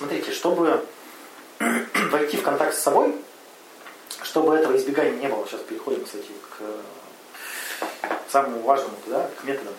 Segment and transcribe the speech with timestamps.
[0.00, 0.82] смотрите, чтобы
[1.58, 3.14] войти в контакт с собой,
[4.22, 6.62] чтобы этого избегания не было, сейчас переходим, кстати, к
[8.30, 9.74] самому важному, да, к методам.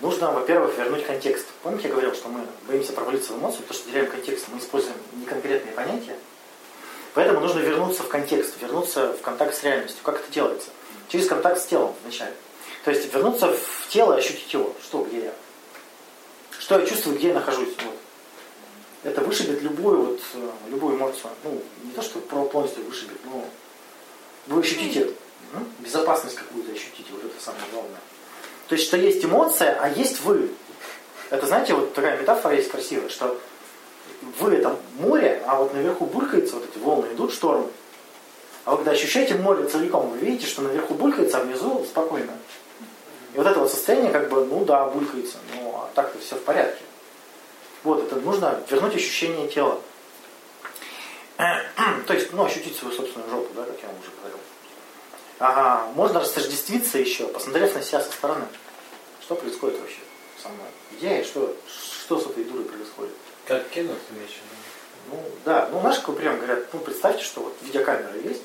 [0.00, 1.46] Нужно, во-первых, вернуть контекст.
[1.64, 4.96] Помните, я говорил, что мы боимся провалиться в эмоцию, потому что теряем контекст, мы используем
[5.14, 6.16] неконкретные понятия.
[7.14, 10.04] Поэтому нужно вернуться в контекст, вернуться в контакт с реальностью.
[10.04, 10.68] Как это делается?
[11.08, 12.32] Через контакт с телом вначале.
[12.84, 14.72] То есть вернуться в тело и ощутить его.
[14.84, 15.32] Что, где я?
[16.60, 17.74] Что я чувствую, где я нахожусь?
[17.82, 17.96] Вот.
[19.02, 21.30] Это вышибет любую, вот, э, любую эмоцию.
[21.42, 23.46] Ну, не то, что полностью вышибет, но
[24.46, 25.10] вы ощутите
[25.78, 27.08] безопасность какую-то ощутите.
[27.12, 27.98] Вот это самое главное.
[28.68, 30.50] То есть, что есть эмоция, а есть вы.
[31.30, 33.40] Это, знаете, вот такая метафора есть красивая, что
[34.38, 37.70] вы это море, а вот наверху булькается, вот эти волны идут, шторм.
[38.66, 42.32] А вы когда ощущаете море целиком, вы видите, что наверху булькается, а внизу спокойно.
[43.34, 46.82] И вот это вот состояние, как бы, ну да, булькается, но так-то все в порядке.
[47.84, 49.80] Вот, это нужно вернуть ощущение тела.
[52.06, 54.38] То есть, ну, ощутить свою собственную жопу, да, как я вам уже говорил.
[55.38, 58.44] Ага, можно растождествиться еще, посмотрев на себя со стороны.
[59.22, 60.00] Что происходит вообще
[60.42, 60.66] со мной?
[60.92, 63.14] Где я, что, что с этой дурой происходит?
[63.46, 64.38] Как кино ты имеешь
[65.10, 68.42] Ну, да, ну, знаешь, как прям говорят, ну, представьте, что вот видеокамера есть,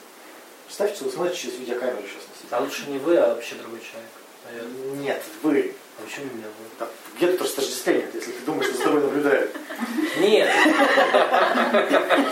[0.67, 2.57] представьте, что вы смотрите через видеокамеру сейчас на себя.
[2.57, 4.09] А лучше не вы, а вообще другой человек.
[4.45, 4.95] Наверное.
[4.97, 5.73] Нет, вы.
[5.97, 6.65] А почему именно вы?
[6.79, 9.55] Да, где тут растождествление, если ты думаешь, что за тобой наблюдают?
[10.17, 10.49] Нет.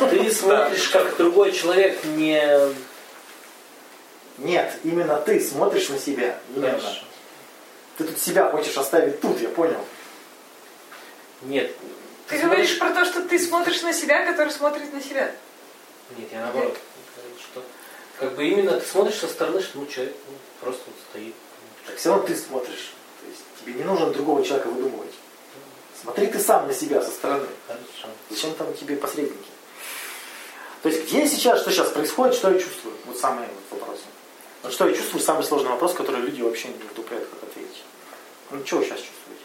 [0.09, 2.41] Ты смотришь, как другой человек не...
[4.38, 6.38] Нет, именно ты смотришь на себя.
[6.56, 6.81] Именно.
[7.97, 9.80] Ты тут себя хочешь оставить тут, я понял.
[11.44, 11.72] Нет.
[12.28, 15.31] Ты, ты говоришь про то, что ты смотришь на себя, который смотрит на себя.
[16.17, 16.78] Нет, я наоборот.
[17.39, 17.64] Что,
[18.19, 21.36] как бы именно ты смотришь со стороны, что ну, человек ну, просто вот стоит.
[21.86, 22.94] Так все равно ты смотришь.
[23.22, 25.14] То есть тебе не нужно другого человека выдумывать.
[26.02, 27.48] Смотри ты сам на себя со стороны.
[27.67, 28.14] Хорошо.
[28.30, 29.50] Зачем там тебе посредники?
[30.81, 32.95] То есть где сейчас, что сейчас происходит, что я чувствую?
[33.06, 34.00] Вот самый вот вопрос.
[34.63, 37.84] Вот что я чувствую, самый сложный вопрос, который люди вообще не вдупляют, как ответить.
[38.52, 39.44] Ну что вы сейчас чувствуете?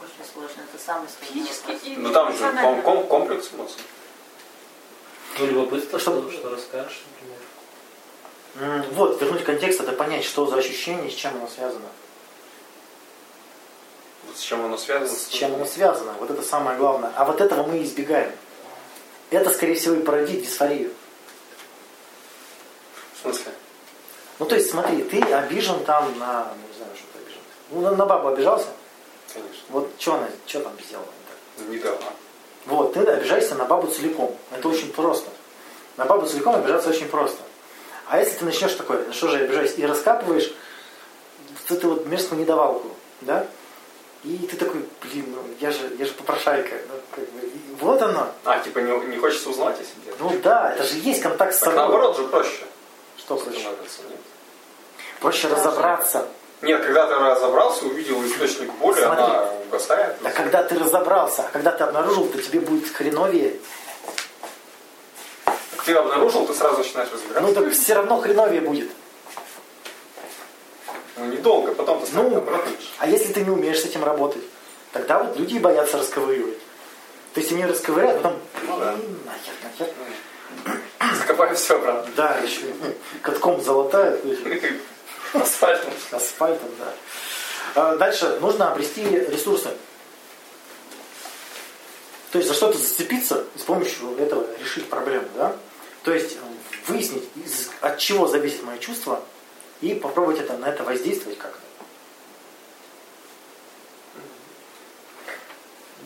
[0.00, 3.80] Очень сложно, это самый сложный Физически и Ну там же ком ком комплекс эмоций.
[5.38, 7.02] Ну, любопытно, Что- что, что расскажешь,
[8.54, 11.86] Вот, вернуть контекст, это понять, что за ощущение, с чем оно связано.
[14.26, 15.18] Вот с чем оно связано?
[15.18, 17.12] С чем оно связано, вот это самое главное.
[17.16, 18.32] А вот этого мы избегаем.
[19.30, 20.90] Это, скорее всего, и породит дисфорию.
[23.14, 23.52] В смысле?
[24.38, 27.40] Ну, то есть, смотри, ты обижен там на, ну, не знаю, что ты обижен.
[27.70, 28.68] Ну, на, на бабу обижался?
[29.32, 29.62] Конечно.
[29.68, 31.06] Вот что она, что там сделала?
[31.58, 31.94] не так?
[31.96, 32.06] Недавно.
[32.66, 34.36] Вот, ты обижаешься на бабу целиком.
[34.50, 35.30] Это очень просто.
[35.96, 37.42] На бабу целиком обижаться очень просто.
[38.08, 40.52] А если ты начнешь такое, ну что же я обижаюсь, и раскапываешь
[41.68, 42.88] вот эту вот мерзкую недовалку,
[43.20, 43.46] да?
[44.24, 46.74] И ты такой, блин, ну я же, я же попрошайка.
[46.88, 48.28] Ну, как бы, и вот оно.
[48.44, 50.14] А, типа не, не хочется узнать о себе?
[50.18, 51.78] Ну да, это же есть контакт с так собой.
[51.78, 52.64] наоборот же проще.
[53.16, 53.60] Что проще?
[53.60, 53.74] нет?
[55.20, 56.26] Проще разобраться.
[56.62, 59.22] Нет, когда ты разобрался, увидел источник боли, Смотри.
[59.22, 60.16] она угасает.
[60.24, 63.54] А когда ты разобрался, а когда ты обнаружил, то тебе будет хреновее.
[65.88, 67.40] Ты обнаружил, ты сразу начинаешь разбираться.
[67.40, 68.90] Ну так все равно хреновее будет.
[71.16, 72.62] Ну, недолго, потом ты Ну, наоборот.
[72.98, 74.42] а если ты не умеешь с этим работать,
[74.92, 76.58] тогда вот люди и боятся расковыривать.
[77.32, 78.96] То есть они расковыряют, потом, Ну да.
[79.24, 81.16] нахер, нахер.
[81.16, 82.12] Закопай все обратно.
[82.14, 84.74] Да, еще ну, катком залатают, эти,
[85.32, 85.92] Асфальтом.
[86.10, 86.92] асфальтом, да.
[87.76, 89.70] А Дальше нужно обрести ресурсы.
[92.30, 95.56] То есть за что-то зацепиться и с помощью этого решить проблему, да?
[96.08, 99.22] То есть э, выяснить, из- от чего зависит мое чувство,
[99.82, 101.60] и попробовать это, на это воздействовать как-то.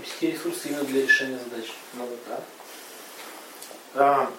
[0.01, 1.73] Вести ресурсы именно для решения задач.
[1.93, 2.41] Ну, да.
[3.95, 4.31] А,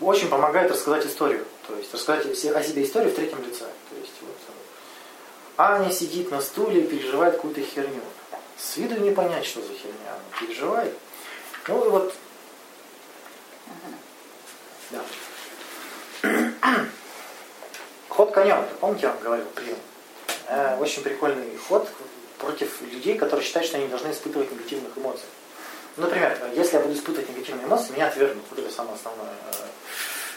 [0.00, 1.46] Очень помогает рассказать историю.
[1.68, 2.34] То есть рассказать о
[2.64, 3.66] себе историю в третьем лице.
[3.90, 4.52] То есть вот э,
[5.56, 8.02] Аня сидит на стуле и переживает какую-то херню.
[8.58, 10.92] С виду не понять, что за херня она переживает.
[11.68, 12.12] Ну и вот.
[14.92, 15.00] Да.
[18.08, 19.76] Ход конем, помните, я вам говорил, прием.
[20.48, 21.88] Э, Очень прикольный ход
[22.38, 25.24] против людей, которые считают, что они должны испытывать негативных эмоций.
[25.96, 28.44] Например, если я буду испытывать негативные эмоции, меня отвергнут.
[28.50, 29.66] Вот это самая основная э,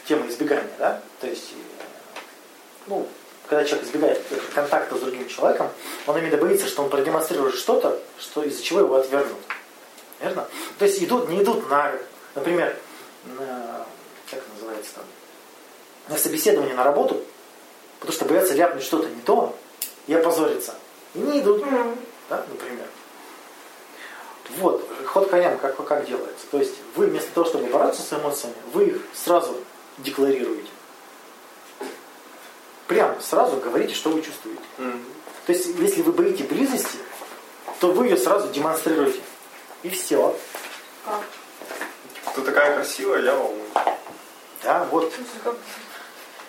[0.07, 1.01] тема избегания, да?
[1.19, 2.19] То есть, э,
[2.87, 3.07] ну,
[3.47, 4.21] когда человек избегает
[4.53, 5.69] контакта с другим человеком,
[6.07, 9.37] он именно боится, что он продемонстрирует что-то, что из-за чего его отвергнут.
[10.21, 10.47] Верно?
[10.79, 11.91] То есть идут, не идут на,
[12.35, 12.75] например,
[14.37, 15.03] это называется там,
[16.07, 17.23] на собеседование на работу,
[17.99, 19.55] потому что боятся ляпнуть что-то не то
[20.07, 20.75] и опозориться.
[21.13, 21.63] И не идут,
[22.29, 22.87] да, например.
[24.57, 26.45] Вот, ход коням как, как делается.
[26.51, 29.55] То есть вы вместо того, чтобы бороться с эмоциями, вы их сразу
[29.97, 30.69] декларируете.
[32.87, 34.61] Прям сразу говорите, что вы чувствуете.
[34.77, 35.03] Мгм.
[35.45, 36.97] То есть, если вы боите близости,
[37.79, 39.19] то вы ее сразу демонстрируете.
[39.83, 40.35] И все.
[42.35, 43.64] Ты такая красивая, я волнуюсь.
[44.65, 45.13] Да, вот.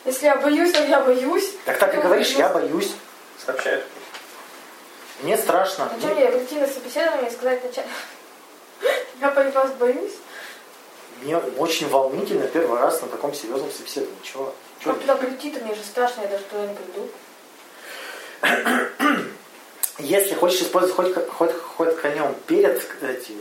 [0.07, 1.53] Если я боюсь, то я боюсь.
[1.67, 2.71] Так так и Я говоришь, я боюсь.
[2.71, 2.93] боюсь.
[3.45, 3.85] Сообщаешь.
[5.23, 5.91] Мне страшно.
[5.95, 7.89] Зачем мне прийти на собеседование и сказать вначале,
[9.21, 10.15] я по вас боюсь?
[11.21, 14.19] Мне очень волнительно первый раз на таком серьезном собеседовании.
[14.23, 14.55] Чего?
[14.81, 14.93] Чего?
[14.93, 17.09] Как туда прийти-то, мне же страшно, я даже туда не приду.
[19.99, 23.33] Если хочешь использовать хоть, хоть, хоть конем перед эти,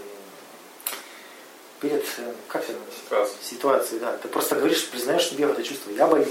[1.90, 2.74] перед, э, как это
[3.04, 3.36] называется?
[3.44, 5.92] Ситуацией, да, ты просто говоришь, признаешь себе это чувство.
[5.92, 6.28] Я боюсь.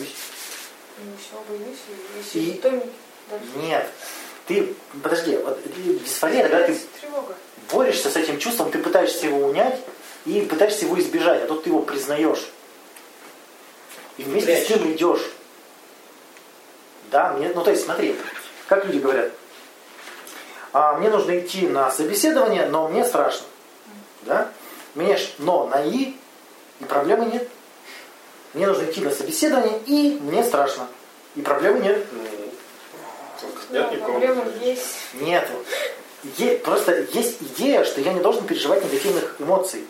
[0.99, 1.79] Ну, все, боюсь.
[1.89, 2.83] И, если И- никто не...
[3.31, 3.87] даже- Нет.
[4.47, 5.59] Ты, подожди, вот
[6.05, 7.35] дисфория, когда ты Тревога.
[7.71, 9.81] борешься с этим чувством, ты пытаешься его унять
[10.27, 12.47] и пытаешься его избежать, а тут ты его признаешь.
[14.19, 15.23] И вместе с ним идешь.
[17.11, 18.17] Да, мне, ну то есть смотри,
[18.69, 19.33] как люди говорят,
[20.73, 23.47] а, мне нужно идти на собеседование, но мне страшно.
[24.23, 24.51] Да?
[24.95, 26.15] Меняешь но на и,
[26.81, 27.49] и проблемы нет.
[28.53, 30.87] Мне нужно идти на собеседование, и мне страшно.
[31.35, 32.07] И проблемы нет.
[32.13, 34.87] Ну, Да, нет проблемы есть.
[35.15, 35.49] Нет.
[36.39, 39.85] Е- просто есть идея, что я не должен переживать негативных эмоций.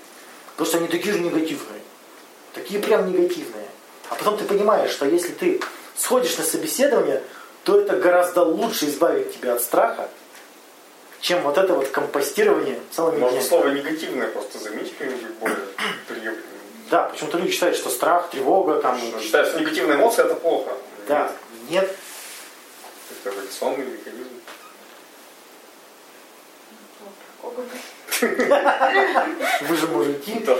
[0.52, 1.82] Потому что они такие же негативные.
[2.54, 3.66] Такие прям негативные.
[4.08, 5.60] А потом ты понимаешь, что если ты
[5.96, 7.22] сходишь на собеседование,
[7.64, 10.08] то это гораздо лучше избавит тебя от страха,
[11.24, 13.48] чем вот это вот компостирование целыми Можно днями.
[13.48, 15.56] слово негативное просто заменить каким-нибудь более
[16.06, 16.42] приемлемым.
[16.90, 19.00] Да, почему-то люди считают, что страх, тревога, там...
[19.22, 20.72] Считают, что негативная эмоция это плохо.
[21.08, 21.32] Да,
[21.70, 21.96] нет.
[23.24, 24.28] Это эволюционный механизм.
[29.68, 30.44] Вы же мужики.
[30.44, 30.56] Да.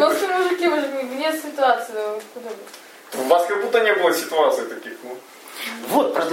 [0.00, 1.94] Ну, все мужики, вы же вне ситуации.
[1.94, 3.24] вот куда вы?
[3.24, 4.92] У вас как будто не было ситуаций таких.
[5.04, 5.16] Ну.
[5.88, 6.30] Вот, Что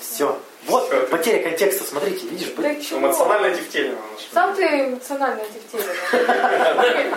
[0.00, 0.38] Все.
[0.66, 1.84] Вот ты- потеря контекста.
[1.84, 2.52] Смотрите, видишь?
[2.56, 3.00] Да чего?
[3.00, 4.24] Эмоционально тефтельно наша.
[4.32, 5.92] Сам ты эмоционально тефтелина.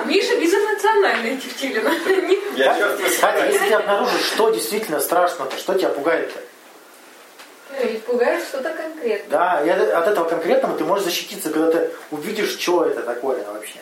[0.05, 1.91] Миша безэмоционально тефтелина.
[2.55, 3.45] Я чувствую себя.
[3.45, 6.39] если ты обнаружишь, что действительно страшно-то, что тебя пугает-то?
[7.83, 9.29] Ведь пугает что-то конкретное.
[9.29, 13.79] Да, и от этого конкретного ты можешь защититься, когда ты увидишь, что это такое вообще.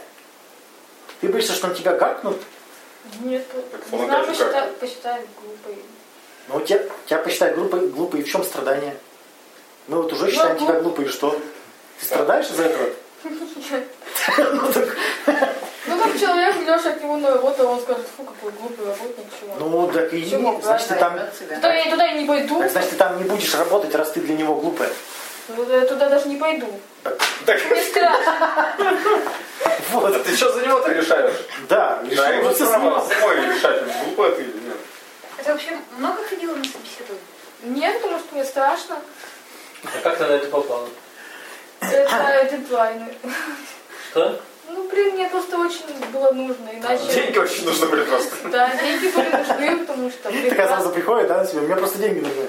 [1.21, 2.37] Ты боишься, что на тебя гакнут,
[3.21, 4.75] Нет, Так не знаю, фотографию посчитаю, как?
[4.77, 5.83] посчитаю глупой.
[6.47, 8.95] Но тебя, тебя посчитают глупой, глупой, и в чем страдание?
[9.87, 11.39] Мы вот уже считаем Ну, тебя глуп- глупой, и что?
[11.99, 12.89] Ты страдаешь из-за этого?
[13.23, 14.71] Ну,
[15.85, 19.55] Ну, как человек, идешь от него на работу, он скажет, фу, какой глупый работник, чего.
[19.59, 20.23] Ну, так и
[20.61, 21.19] значит, ты там.
[21.55, 24.35] Туда я, туда я не пойду, значит, ты там не будешь работать, раз ты для
[24.35, 24.89] него глупая.
[25.47, 26.67] туда, я туда даже не пойду.
[27.45, 28.73] Так, Мне страшно.
[29.91, 31.35] Вот, а ты что за него-то решаешь?
[31.67, 34.77] да, Да, решил ему самой решать, глупая ты или нет.
[35.43, 37.21] Это вообще много ходила на собеседование?
[37.63, 38.95] Нет, потому что мне страшно.
[39.83, 40.87] А как ты на это попала?
[41.81, 43.13] Это дедлайны.
[44.11, 44.39] Что?
[44.69, 47.13] Ну, блин, мне просто очень было нужно, иначе...
[47.13, 48.47] Деньги очень нужны были просто.
[48.47, 50.31] Да, деньги были нужны, потому что...
[50.49, 52.47] Такая раз- сразу приходит, да, на себя, у меня просто деньги нужны.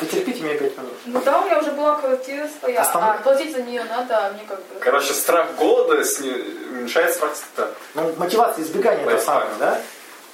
[0.00, 0.92] Потерпите меня пять минут.
[1.04, 4.42] Ну да, у меня уже была квартира своя, а платить за нее надо, а мне
[4.48, 4.80] как бы...
[4.80, 7.70] Короче, страх голода уменьшает страх стыда.
[7.94, 9.80] Ну, мотивация избегания это самое, да?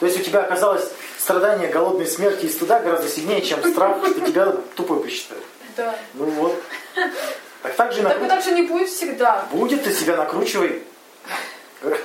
[0.02, 4.20] То есть у тебя оказалось страдание голодной смерти и стыда гораздо сильнее, чем страх, что
[4.26, 5.44] тебя тупой посчитают.
[5.76, 5.94] Да.
[6.14, 6.60] Ну вот.
[7.62, 9.46] Так так же и накру- так же не будет всегда.
[9.52, 10.82] Будет, ты себя накручивай,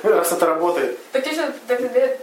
[0.03, 0.97] раз это работает.
[1.11, 1.79] Так я сейчас, так,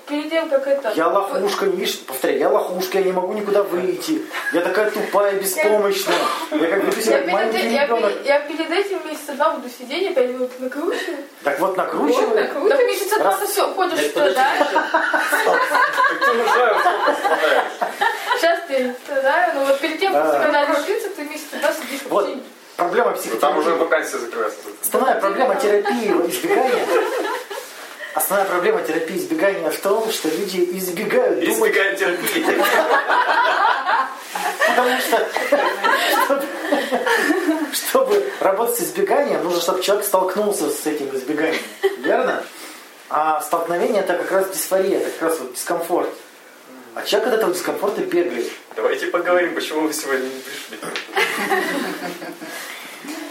[0.07, 0.93] перед тем, как это...
[0.95, 4.23] Я лохушка, не видишь, повторяю, я лохушка, я не могу никуда выйти.
[4.53, 6.17] Я такая тупая, беспомощная.
[6.53, 8.13] Я как веду себя Я как перед, маленький ребенок.
[8.25, 11.19] я перед этим месяца два буду сидеть, я пять минут накручиваю.
[11.43, 12.35] Так вот накручивай.
[12.49, 12.55] Так
[12.87, 13.99] месяца два ты все, ходишь.
[14.13, 14.33] Так ты
[15.43, 16.83] сколько страдаешь.
[18.41, 20.41] Сейчас ты страдаю, но вот перед тем, Да.
[20.43, 22.29] когда решится, ты месяца два сидишь Вот
[22.77, 23.85] проблема Ну, Там уже психотерапии.
[23.85, 24.59] вакансия закрывается.
[24.83, 26.87] Основная проблема терапии избегания.
[28.14, 32.47] Основная проблема терапии избегания в том, что люди избегают думать, Избегаем терапии.
[34.68, 35.28] потому что
[37.73, 41.62] чтобы, работать с избеганием, нужно, чтобы человек столкнулся с этим избеганием.
[41.99, 42.44] Верно?
[43.11, 46.11] А столкновение это как раз дисфория, это как раз вот дискомфорт.
[46.94, 48.50] А человек от этого дискомфорта бегает.
[48.76, 50.78] Давайте поговорим, почему вы сегодня не пришли.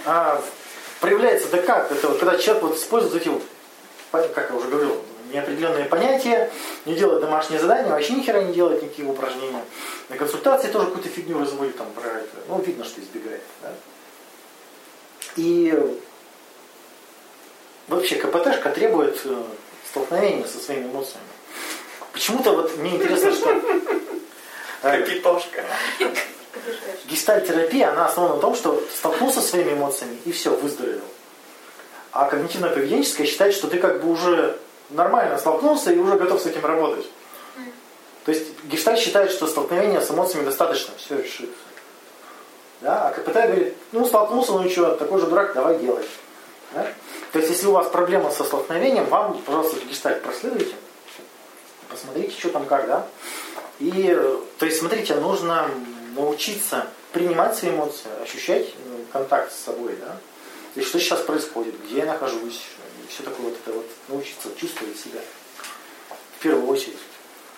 [0.06, 0.44] А,
[1.00, 1.90] проявляется, да как?
[1.92, 3.42] Это вот, когда человек вот использует эти, вот,
[4.22, 5.02] как я уже говорил,
[5.32, 6.52] неопределенные понятия,
[6.86, 9.58] не делает домашние задания, вообще ни хера не делает никаких упражнений.
[10.10, 12.38] На консультации тоже какую-то фигню разводит там про это.
[12.48, 13.42] Ну, видно, что избегает.
[13.62, 13.74] Да?
[15.36, 15.98] И
[17.88, 19.44] вообще КПТшка требует э,
[19.90, 21.26] столкновения со своими эмоциями.
[22.12, 23.50] Почему-то вот мне интересно, что
[24.84, 25.64] э, Капитошка.
[27.06, 31.02] гештальтерапия, она основана на том, что столкнулся со своими эмоциями и все, выздоровел.
[32.14, 34.58] А когнитивно-поведенческая считает, что ты как бы уже
[34.92, 37.06] нормально столкнулся и уже готов с этим работать.
[38.24, 41.50] То есть гештальт считает, что столкновение с эмоциями достаточно, все решит.
[42.82, 43.08] Да?
[43.08, 46.06] А КПТ говорит, ну столкнулся, ну что, такой же дурак, давай делай.
[46.74, 46.88] Да?
[47.32, 50.76] То есть если у вас проблема со столкновением, вам, пожалуйста, гештальт проследуйте,
[51.90, 53.08] посмотрите, что там как, да.
[53.80, 54.16] И,
[54.60, 55.70] то есть, смотрите, нужно
[56.16, 60.18] научиться принимать свои эмоции, ощущать э, контакт с собой, да.
[60.76, 62.62] И что сейчас происходит, где я нахожусь,
[63.04, 65.20] и все такое вот это вот, научиться чувствовать себя
[66.38, 66.98] в первую очередь.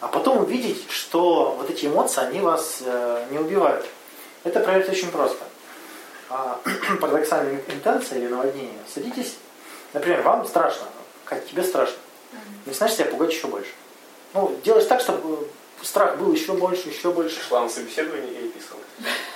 [0.01, 3.85] А потом увидеть, что вот эти эмоции, они вас э, не убивают.
[4.43, 5.43] Это проверить очень просто.
[6.29, 6.59] А,
[7.01, 8.79] парадоксальная интенция или наводнение.
[8.93, 9.35] Садитесь,
[9.93, 10.87] например, вам страшно,
[11.23, 11.97] как тебе страшно.
[12.65, 13.71] Начинаешь себя пугать еще больше.
[14.33, 15.45] Ну, делаешь так, чтобы
[15.81, 17.41] э, страх был еще больше, еще больше.
[17.41, 18.81] Шла на собеседование и писала.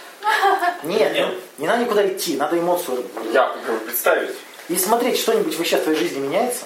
[0.84, 1.34] Нет, Нет.
[1.58, 3.06] не надо никуда идти, надо эмоцию.
[3.32, 4.36] Я представить.
[4.70, 6.66] И смотреть, что-нибудь вообще в твоей жизни меняется.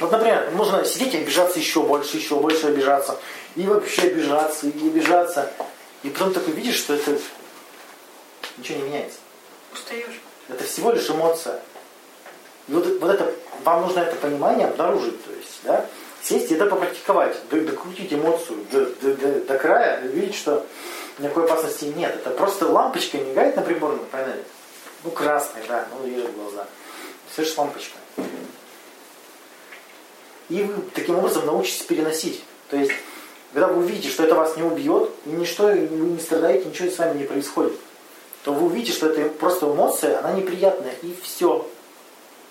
[0.00, 3.18] Вот, например, нужно сидеть и обижаться еще больше, еще больше обижаться.
[3.54, 5.52] И вообще обижаться, и обижаться.
[6.02, 7.16] И потом такой видишь, что это
[8.58, 9.18] ничего не меняется.
[9.72, 10.20] Устаешь.
[10.48, 11.60] Это всего лишь эмоция.
[12.68, 13.32] И вот, вот это,
[13.64, 15.86] вам нужно это понимание обнаружить, то есть, да,
[16.22, 20.64] сесть и это попрактиковать, докрутить эмоцию до, до- до- до края, и увидеть, что
[21.18, 22.14] никакой опасности нет.
[22.16, 24.44] Это просто лампочка мигает на приборной панели.
[25.04, 26.66] Ну, красный, да, ну, режет глаза.
[27.32, 27.96] Все же лампочка.
[30.48, 32.42] И вы таким образом научитесь переносить.
[32.68, 32.92] То есть,
[33.52, 36.98] когда вы увидите, что это вас не убьет, и ничто, вы не страдаете, ничего с
[36.98, 37.74] вами не происходит,
[38.44, 41.66] то вы увидите, что это просто эмоция, она неприятная, и все.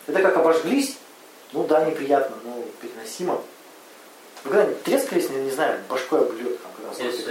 [0.07, 0.97] Это как обожглись,
[1.53, 3.41] ну да, неприятно, но переносимо.
[4.43, 7.27] Вы когда-нибудь трескались, не, не знаю, башкой облет, там, когда есть.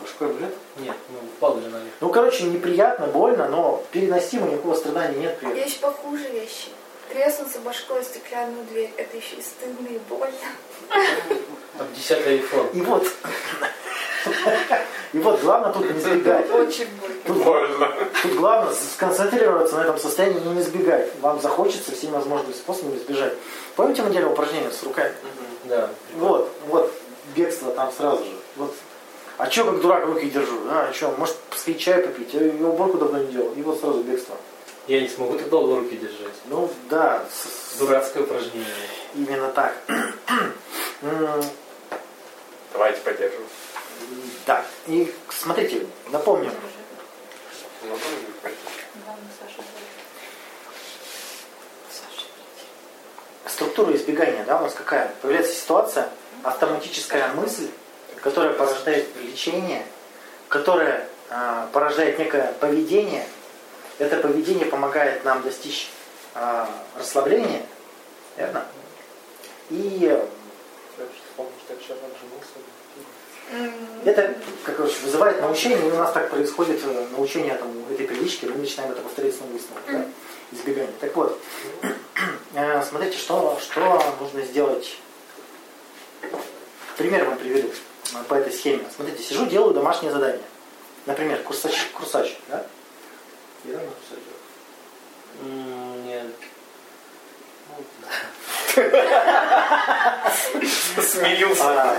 [0.00, 0.54] Башкой облет?
[0.78, 1.92] Нет, ну падали наверх.
[2.00, 5.62] Ну, короче, неприятно, больно, но переносимо, никакого страдания нет при этом.
[5.62, 6.68] Есть похуже вещи.
[7.08, 8.92] Треснуться башкой о стеклянную дверь.
[8.96, 10.34] Это еще и стыдно, и больно.
[11.78, 12.66] Там десятый айфон.
[12.68, 13.06] И вот,
[15.12, 16.50] и вот главное тут не сбегать.
[16.50, 16.88] Очень
[17.26, 17.94] больно.
[18.22, 21.12] Тут, главное сконцентрироваться на этом состоянии и не сбегать.
[21.20, 23.34] Вам захочется всеми возможными способами избежать.
[23.76, 25.12] Помните, мы делали упражнение с руками?
[25.64, 25.90] Да.
[26.16, 26.92] Вот, вот,
[27.34, 28.32] бегство там сразу же.
[28.56, 28.74] Вот.
[29.38, 30.58] А чё, как дурак, руки держу?
[30.70, 32.32] А, чё, может, сходить чай попить?
[32.32, 33.52] Я я уборку давно не делал.
[33.52, 34.36] И вот сразу бегство.
[34.86, 36.34] Я не смогу так долго руки держать.
[36.46, 37.24] Ну, да,
[37.78, 38.66] Дурацкое упражнение.
[39.14, 39.74] именно так.
[42.72, 43.42] Давайте поддержим.
[44.46, 45.86] Так, и смотрите,
[46.18, 46.60] понятно.
[53.56, 55.12] структура избегания, да, у нас какая?
[55.22, 56.08] Появляется ситуация,
[56.42, 57.68] автоматическая мысль,
[58.26, 59.86] которая порождает влечение,
[60.48, 63.24] которая а, порождает некое поведение.
[64.00, 65.90] Это поведение помогает нам достичь
[66.34, 66.68] а,
[66.98, 67.62] расслабления,
[68.36, 68.64] верно?
[69.70, 70.12] И
[74.04, 78.46] это как говорится, вызывает научение, и у нас так происходит э, научение там, этой привычки,
[78.46, 79.80] мы начинаем это повторять снова и снова.
[79.86, 80.04] Да?
[80.50, 80.92] Избегание.
[80.98, 81.40] Так вот,
[82.54, 84.96] э, смотрите, что, что нужно сделать.
[86.96, 87.95] Пример вам приведу э,
[88.28, 88.84] по этой схеме.
[88.94, 90.42] Смотрите, сижу, делаю домашнее задание.
[91.06, 92.64] Например, курсач, курсач да?
[93.64, 94.24] Я курсач.
[95.42, 96.26] М, Нет.
[101.02, 101.58] Смеюсь.
[101.60, 101.96] А,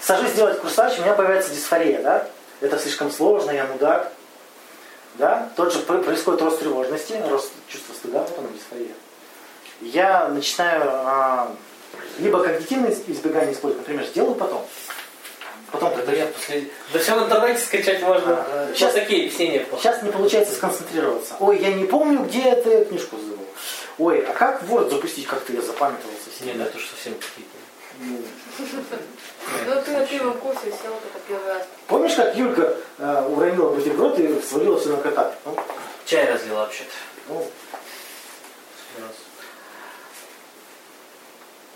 [0.00, 2.28] сажусь делать курсач, у меня появляется дисфория, да?
[2.60, 4.12] Это слишком сложно, я мудак.
[5.14, 5.50] Да?
[5.56, 8.92] Тот же про- происходит рост тревожности, рост чувства стыда, вот оно дисфория.
[9.80, 11.52] Я начинаю а,
[12.18, 14.64] либо когнитивное избегание использовать, например, сделаю потом.
[15.70, 16.64] Потом Да я после...
[16.92, 18.36] Да все в интернете скачать можно.
[18.38, 19.60] А, Сейчас щас- такие объяснения.
[19.60, 19.88] просто.
[19.88, 21.34] Сейчас не получается сконцентрироваться.
[21.40, 23.44] Ой, я не помню, где это я книжку забыл.
[23.98, 26.58] Ой, а как Word запустить, как-то я запамятовался Не, себе.
[26.58, 27.56] да, это уж совсем какие-то.
[28.00, 28.22] Ну,
[29.66, 31.66] Ну, ты на первом курсе сел только первый раз.
[31.88, 35.34] Помнишь, как Юлька э, уронила бутерброд и свалила все на кота?
[35.44, 35.56] Ну,
[36.06, 36.90] Чай разлила вообще-то.
[37.28, 37.46] ну.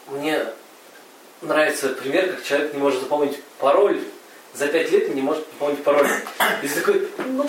[0.09, 0.47] Мне
[1.43, 4.01] нравится пример, как человек не может запомнить пароль.
[4.55, 6.09] За пять лет не может запомнить пароль.
[6.63, 7.49] И ты такой, ну...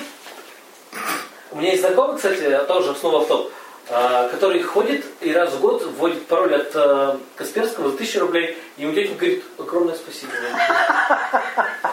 [1.51, 3.51] У меня есть знакомый, кстати, тоже снова в топ.
[3.89, 8.57] а, который ходит и раз в год вводит пароль от э, Касперского за 1000 рублей,
[8.77, 10.31] и ему дяденька говорит, огромное спасибо.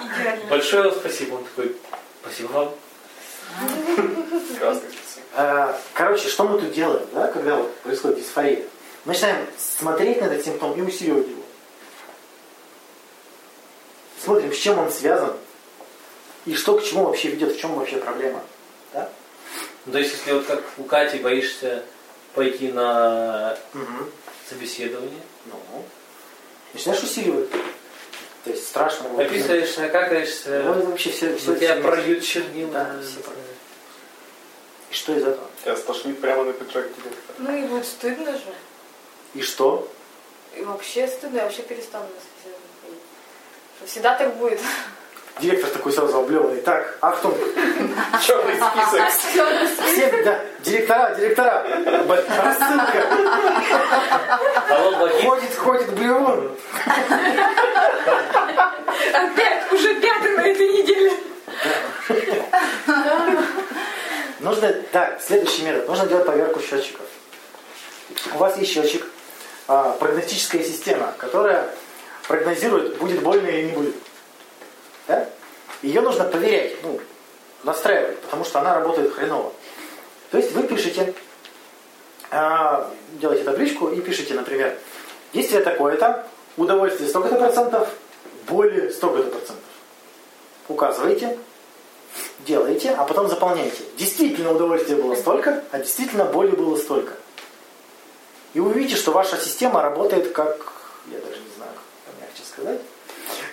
[0.00, 0.46] Идеально.
[0.48, 1.34] Большое вам спасибо.
[1.34, 1.76] Он такой,
[2.22, 2.74] спасибо вам.
[4.58, 4.88] Красный
[5.92, 8.64] Короче, что мы тут делаем, да, когда вот происходит дисфория?
[9.04, 11.42] Мы начинаем смотреть на этот симптом и усиливать его.
[14.22, 15.34] Смотрим, с чем он связан
[16.46, 18.42] и что к чему вообще ведет, в чем вообще проблема.
[18.92, 19.08] Да?
[19.86, 21.82] Ну, то есть, если вот как у Кати боишься
[22.34, 24.10] пойти на Мгм.
[24.48, 25.58] собеседование, Ну,
[26.74, 27.50] начинаешь усиливать.
[28.44, 29.08] То есть страшно.
[29.10, 32.72] вот, описываешься, какаешься, Ну, это вообще все, все, тебя все- прольют чернила.
[32.72, 33.32] Да, все про-
[34.90, 35.46] И что из этого?
[35.62, 37.36] Тебя стошнит прямо на пиджак директора.
[37.38, 38.54] Ну и будет стыдно же.
[39.34, 39.90] И что?
[40.56, 42.59] И вообще стыдно, я вообще перестану на собеседование
[43.86, 44.60] Всегда так будет.
[45.40, 46.60] Директор такой сразу облеванный.
[46.60, 47.36] Так, Ахтунг,
[48.26, 49.08] Черный список.
[49.86, 51.66] все, да, директора, директора,
[52.42, 53.06] рассылка,
[55.22, 56.56] ходит, ходит блевун.
[59.14, 61.12] Опять, уже пятый на этой неделе.
[64.40, 65.88] Нужно, так, следующий метод.
[65.88, 67.06] Нужно делать поверку счетчиков.
[68.34, 69.06] У вас есть счетчик,
[69.68, 71.70] а, прогностическая система, которая
[72.30, 73.94] прогнозирует, будет больно или не будет.
[75.08, 75.28] Да?
[75.82, 77.00] Ее нужно проверять, ну,
[77.64, 79.52] настраивать, потому что она работает хреново.
[80.30, 81.12] То есть вы пишете,
[82.30, 84.78] а, делаете табличку и пишете, например,
[85.32, 86.24] действие такое-то,
[86.56, 87.88] удовольствие столько-то процентов,
[88.48, 89.64] боли столько-то процентов.
[90.68, 91.36] Указываете,
[92.46, 93.82] делаете, а потом заполняете.
[93.98, 97.14] Действительно удовольствия было столько, а действительно боли было столько.
[98.54, 100.72] И вы увидите, что ваша система работает как,
[101.10, 101.49] я даже не
[102.30, 102.80] помягче сказать.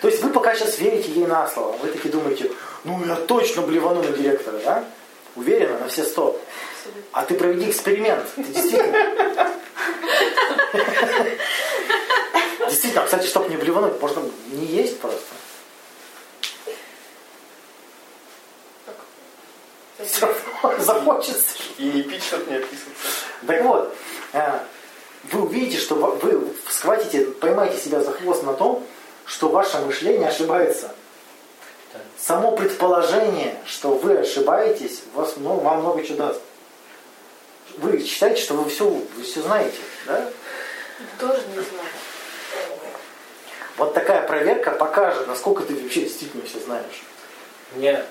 [0.00, 1.76] То есть вы пока сейчас верите ей на слово.
[1.78, 2.50] Вы таки думаете,
[2.84, 4.84] ну я точно блевану на директора, да?
[5.36, 6.40] Уверена на все сто.
[7.12, 8.24] А ты проведи эксперимент.
[8.34, 9.52] Ты действительно...
[12.68, 15.24] Действительно, кстати, чтобы не блевануть, можно не есть просто.
[20.20, 21.56] Равно захочется.
[21.78, 23.08] И не пить, чтобы не описываться.
[23.46, 23.96] Так вот,
[24.32, 24.58] э,
[25.24, 28.84] вы увидите, что вы схватите, поймаете себя за хвост на том,
[29.24, 30.92] что ваше мышление ошибается.
[32.18, 36.40] Само предположение, что вы ошибаетесь, вас, ну, вам много чего даст.
[37.78, 39.76] Вы считаете, что вы все, вы все знаете,
[40.06, 40.30] да?
[41.18, 41.88] Тоже не знаю.
[43.76, 47.02] Вот такая проверка покажет, насколько ты вообще действительно все знаешь.
[47.74, 48.04] У меня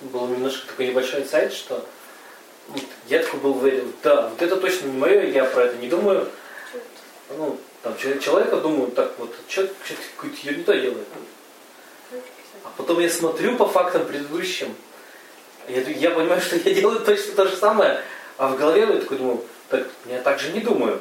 [0.00, 1.84] был немножко такой небольшой инсайт, что
[3.08, 6.28] я такой был уверен, да, вот это точно не мое, я про это не думаю.
[7.36, 11.06] Ну, там чел- человека думаю, так вот, человек что-то какую-то ерунду делает.
[12.64, 14.74] А потом я смотрю по фактам предыдущим,
[15.68, 18.00] я, я понимаю, что я делаю точно то же самое,
[18.36, 21.00] а в голове я такой думаю, так, я так же не думаю.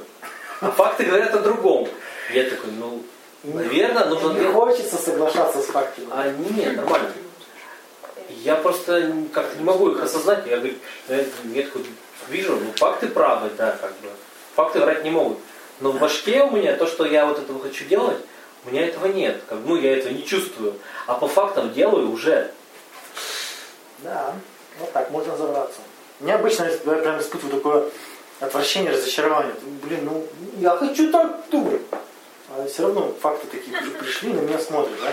[0.60, 1.88] А факты говорят о другом.
[2.34, 3.04] Я такой, ну,
[3.44, 6.08] наверное, нужно Не хочется соглашаться с фактами.
[6.12, 7.12] а не, нормально.
[8.48, 10.48] Я просто как-то не могу их осознать.
[10.48, 10.76] Я говорю,
[11.66, 11.86] такой
[12.30, 14.08] вижу, ну факты правы, да, как бы.
[14.56, 15.38] Факты врать не могут.
[15.82, 18.20] Но в башке у меня то, что я вот этого хочу делать,
[18.64, 19.42] у меня этого нет.
[19.50, 20.76] Как, ну, я этого не чувствую.
[21.08, 22.50] А по фактам делаю уже.
[24.00, 24.34] Да,
[24.80, 25.82] вот так можно разобраться.
[26.22, 27.90] Мне обычно я прям испытываю такое
[28.40, 29.56] отвращение, разочарование.
[29.84, 30.26] Блин, ну
[30.58, 31.82] я хочу так думать.
[32.50, 35.12] А все равно факты такие при- пришли, на меня смотрят, да?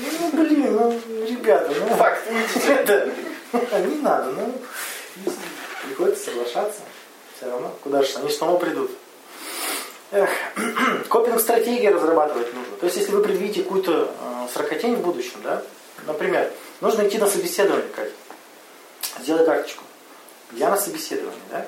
[0.00, 2.22] Ну блин, ну ребята, ну Факт
[2.68, 3.10] это,
[3.86, 4.54] не надо, ну
[5.84, 6.80] приходится соглашаться.
[7.36, 8.90] Все равно, куда же, они снова придут.
[10.12, 10.28] Эх,
[11.08, 12.76] копинг-стратегии разрабатывать нужно.
[12.76, 15.62] То есть, если вы предвидите какую-то э, сракотень в будущем, да,
[16.06, 18.10] например, нужно идти на собеседование, Катя.
[19.20, 19.84] Сделай карточку.
[20.52, 21.66] Я на собеседовании, да?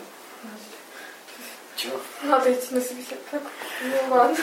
[1.77, 1.99] Чего?
[2.25, 3.51] Надо идти на собеседование.
[3.83, 4.37] Ну ладно.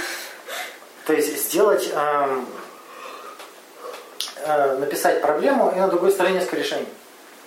[1.06, 2.48] То есть сделать, эм,
[4.50, 6.88] э, написать проблему и на другой стороне несколько решений.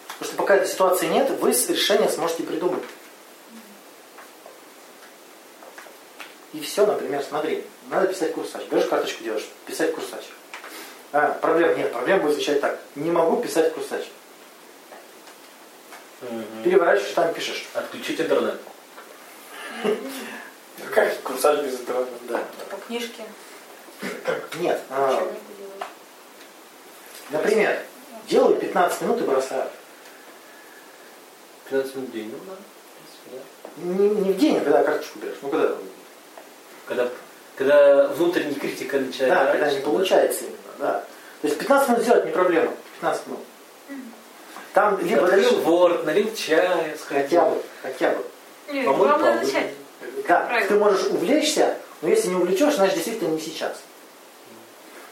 [0.09, 2.83] Потому что пока этой ситуации нет, вы решение сможете придумать.
[6.53, 8.63] И все, например, смотри, надо писать курсач.
[8.71, 10.25] Берешь карточку, делаешь, писать курсач.
[11.13, 12.79] А, проблем нет, проблема будет звучать так.
[12.95, 14.05] Не могу писать курсач.
[16.63, 17.67] Переворачиваешь, там пишешь.
[17.75, 18.61] Отключить интернет.
[20.95, 22.11] Как курсач без интернета?
[22.29, 22.45] Да.
[22.71, 23.25] По книжке.
[24.61, 24.81] Нет.
[27.33, 27.79] Например,
[28.29, 29.69] делаю 15 минут и бросаю.
[31.71, 32.57] 15 минут в день, ну да.
[33.79, 35.37] Не, не в день, а когда карточку берешь.
[35.43, 35.75] Ну когда?
[36.87, 37.09] Когда,
[37.57, 41.05] когда внутренний критика начинает Да, когда не получается именно, да.
[41.41, 42.73] То есть 15 минут сделать не проблема.
[43.01, 43.41] 15 минут.
[44.75, 47.41] Там либо Открыл Word, налил чая, сходил.
[47.41, 48.25] хотя бы, хотя бы.
[48.73, 49.71] Нет, главное начать.
[50.29, 50.69] Да, Правильно.
[50.69, 53.81] ты можешь увлечься, но если не увлечешь, значит действительно не сейчас.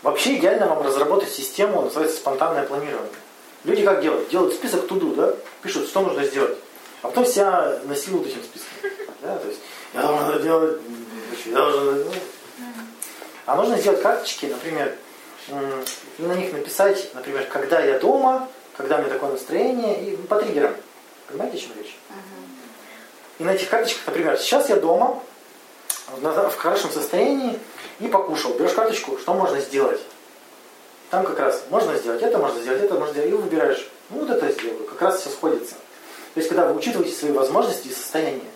[0.03, 3.11] Вообще идеально вам разработать систему, называется спонтанное планирование.
[3.65, 4.31] Люди как делают?
[4.31, 5.35] Делают список туду, да?
[5.63, 6.57] Пишут, что нужно сделать.
[7.03, 8.91] А потом себя насилуют этим списком.
[9.23, 9.37] Да?
[9.37, 9.61] То есть
[9.93, 10.79] я должен делать,
[11.45, 12.05] я должен...
[12.05, 12.13] ну.
[13.45, 14.97] А нужно сделать карточки, например,
[16.19, 20.37] и на них написать, например, когда я дома, когда у меня такое настроение, и по
[20.37, 20.75] триггерам.
[21.27, 21.99] Понимаете, о чем речь?
[23.39, 25.23] И на этих карточках, например, сейчас я дома,
[26.09, 27.59] в хорошем состоянии
[27.99, 28.55] и покушал.
[28.55, 30.01] Берешь карточку, что можно сделать?
[31.11, 33.31] Там как раз можно сделать это, можно сделать это, можно сделать.
[33.31, 34.85] И выбираешь, ну вот это сделаю.
[34.85, 35.75] Как раз все сходится.
[36.35, 38.51] То есть, когда вы учитываете свои возможности и состояние,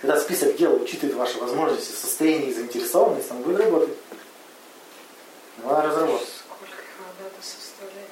[0.00, 3.94] когда список дел учитывает ваши возможности, состояние и заинтересованность, он будет работать.
[5.62, 6.28] Надо разработать.
[6.28, 8.08] Сколько их надо составлять?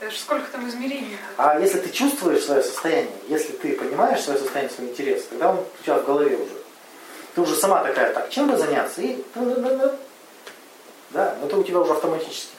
[0.00, 1.16] Это же сколько там измерений?
[1.36, 5.58] А если ты чувствуешь свое состояние, если ты понимаешь свое состояние, свой интерес, тогда он
[5.58, 6.59] у тебя в голове уже.
[7.34, 9.00] Ты уже сама такая, так, чем бы заняться?
[9.02, 9.22] И
[11.10, 12.54] да, но это у тебя уже автоматически.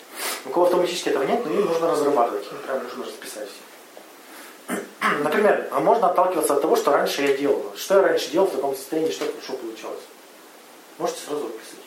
[0.45, 4.77] У кого автоматически этого нет, но им нужно разрабатывать, им прям нужно расписать все.
[5.23, 7.73] Например, а можно отталкиваться от того, что раньше я делал.
[7.77, 10.03] Что я раньше делал в таком состоянии, что хорошо получалось.
[10.97, 11.79] Можете сразу выписать.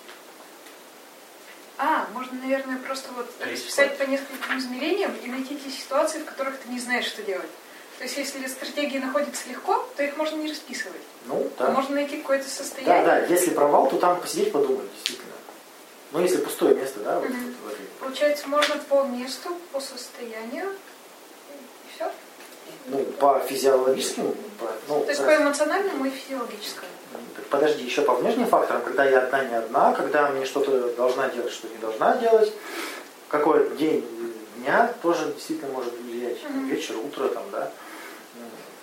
[1.77, 6.59] А, можно, наверное, просто вот расписать по нескольким измерениям и найти те ситуации, в которых
[6.59, 7.51] ты не знаешь, что делать.
[7.99, 11.01] То есть, если стратегии находятся легко, то их можно не расписывать.
[11.27, 11.71] Ну, да.
[11.71, 13.05] Можно найти какое-то Да, состояние.
[13.05, 15.33] да, если провал, то там посидеть подумать, действительно.
[16.13, 17.39] Но если пустое место, да, вот, Мгм.
[17.47, 22.11] вот в этой Получается, можно по месту, по состоянию, и все.
[22.87, 26.89] ну, по физиологическим, по, ну, То есть раз- по эмоциональному и физиологическому.
[27.37, 31.29] так подожди, еще по внешним факторам, когда я одна, не одна, когда мне что-то должна
[31.31, 32.53] делать, что не должна делать,
[33.29, 34.05] какой день
[34.59, 36.67] дня тоже действительно может влиять, Мгм.
[36.69, 37.73] вечер, утро, там, да,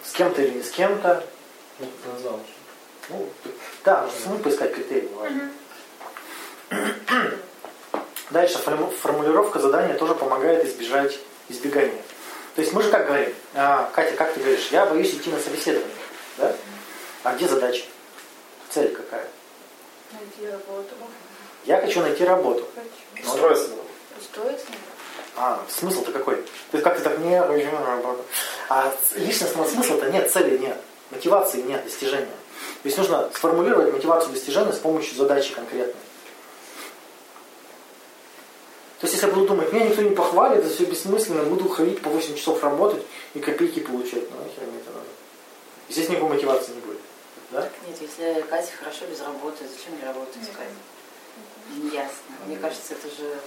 [0.03, 1.23] с кем-то или не с кем-то,
[1.79, 2.39] Ну, назвал.
[3.09, 3.29] ну,
[3.83, 5.09] да, нужно самому поискать критерии.
[8.29, 12.01] Дальше форму- формулировка задания тоже помогает избежать избегания.
[12.55, 15.39] То есть мы же как говорим, а, Катя, как ты говоришь, я боюсь идти на
[15.39, 15.93] собеседование,
[16.37, 16.55] да?
[17.23, 17.83] А где задача?
[18.69, 19.27] Цель какая?
[20.13, 20.95] Найти работу.
[21.65, 22.67] Я хочу найти работу.
[22.73, 23.27] Хочу.
[23.29, 23.69] Устроиться.
[24.19, 24.65] Устроиться.
[25.35, 26.35] А, смысл-то какой?
[26.35, 27.39] То есть как ты так не?
[28.69, 30.77] А личностного смысла-то нет, цели нет,
[31.09, 32.25] мотивации нет, достижения.
[32.83, 35.93] То есть нужно сформулировать мотивацию достижения с помощью задачи конкретной.
[38.99, 42.01] То есть если я буду думать, меня никто не похвалит, это все бессмысленно, буду ходить
[42.01, 45.07] по 8 часов работать и копейки получать, ну нахер мне это надо.
[45.89, 46.99] И здесь никакой мотивации не будет.
[47.49, 47.67] Да?
[47.87, 50.69] Нет, если Катя хорошо без работы, зачем ей работу искать?
[51.75, 52.45] Неясно.
[52.45, 53.39] Мне кажется, это же...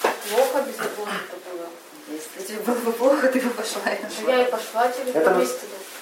[0.00, 1.12] Плохо без работы
[1.50, 1.66] было.
[2.08, 4.34] Если тебе было бы плохо, ты бы пошла Ну, нашла.
[4.34, 5.48] Я и пошла через Это мы-.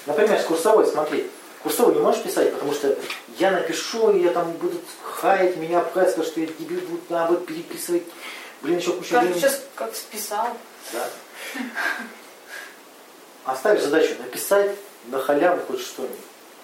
[0.05, 1.29] Например, с курсовой, смотри.
[1.63, 2.97] Курсовой не можешь писать, потому что
[3.39, 7.37] я напишу, и я там будут хаять меня, пхать, скажут, что я дебил, будут надо
[7.37, 8.03] переписывать.
[8.61, 9.39] Блин, еще куча Как времени.
[9.39, 10.47] сейчас как списал.
[10.93, 11.09] Да.
[13.45, 14.71] Оставишь задачу написать
[15.07, 16.17] на халяву хоть что-нибудь.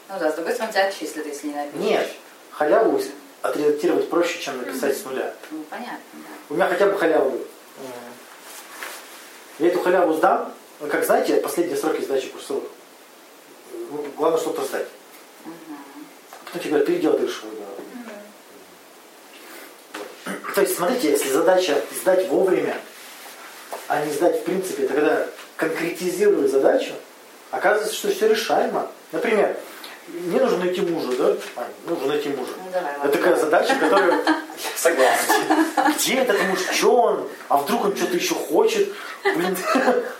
[0.10, 1.80] Ну да, с другой стороны, тебя отчислят, если не напишешь.
[1.80, 2.10] Нет,
[2.52, 2.92] халяву
[3.44, 5.34] отредактировать проще, чем написать с нуля.
[5.52, 6.30] Ну, понятно, да.
[6.50, 7.48] У меня хотя бы халява будет.
[9.60, 10.52] Я эту халяву сдам,
[10.90, 12.64] как знаете, последние сроки сдачи курсовых.
[13.92, 14.88] Ну, Главное что-то сдать.
[16.46, 17.50] Потом тебе говорят, переделай ты решил.
[20.56, 22.78] То есть, смотрите, если задача сдать вовремя,
[23.88, 25.28] а не сдать в принципе, тогда
[25.58, 26.94] конкретизируя задачу,
[27.52, 28.90] оказывается, что все решаемо.
[29.12, 29.58] Например,
[30.08, 31.28] мне нужно найти мужа, да?
[31.56, 32.52] Ань, нужно найти мужа.
[32.58, 34.24] Ну, давай, Это такая задача, которую
[34.76, 35.66] Согласен.
[35.96, 39.56] где этот муж, что он, а вдруг он что-то еще хочет, блин,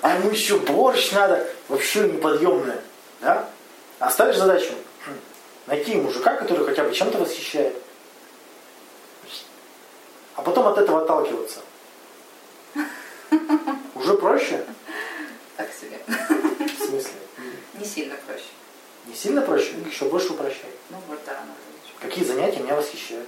[0.02, 2.80] а ему еще борщ надо, вообще неподъемное,
[3.22, 3.50] да?
[4.00, 4.72] А ставишь задачу
[5.06, 5.12] хм,
[5.68, 7.76] найти мужика, который хотя бы чем-то восхищает,
[10.36, 11.60] а потом от этого отталкиваться.
[13.96, 14.64] Уже проще?
[15.58, 16.00] Так себе.
[16.08, 17.12] В смысле?
[17.76, 18.46] Не сильно проще.
[19.08, 19.74] Не сильно проще?
[19.90, 20.70] Еще больше упрощай.
[20.90, 21.52] Ну вот да, надо.
[22.00, 23.28] Какие занятия меня восхищают?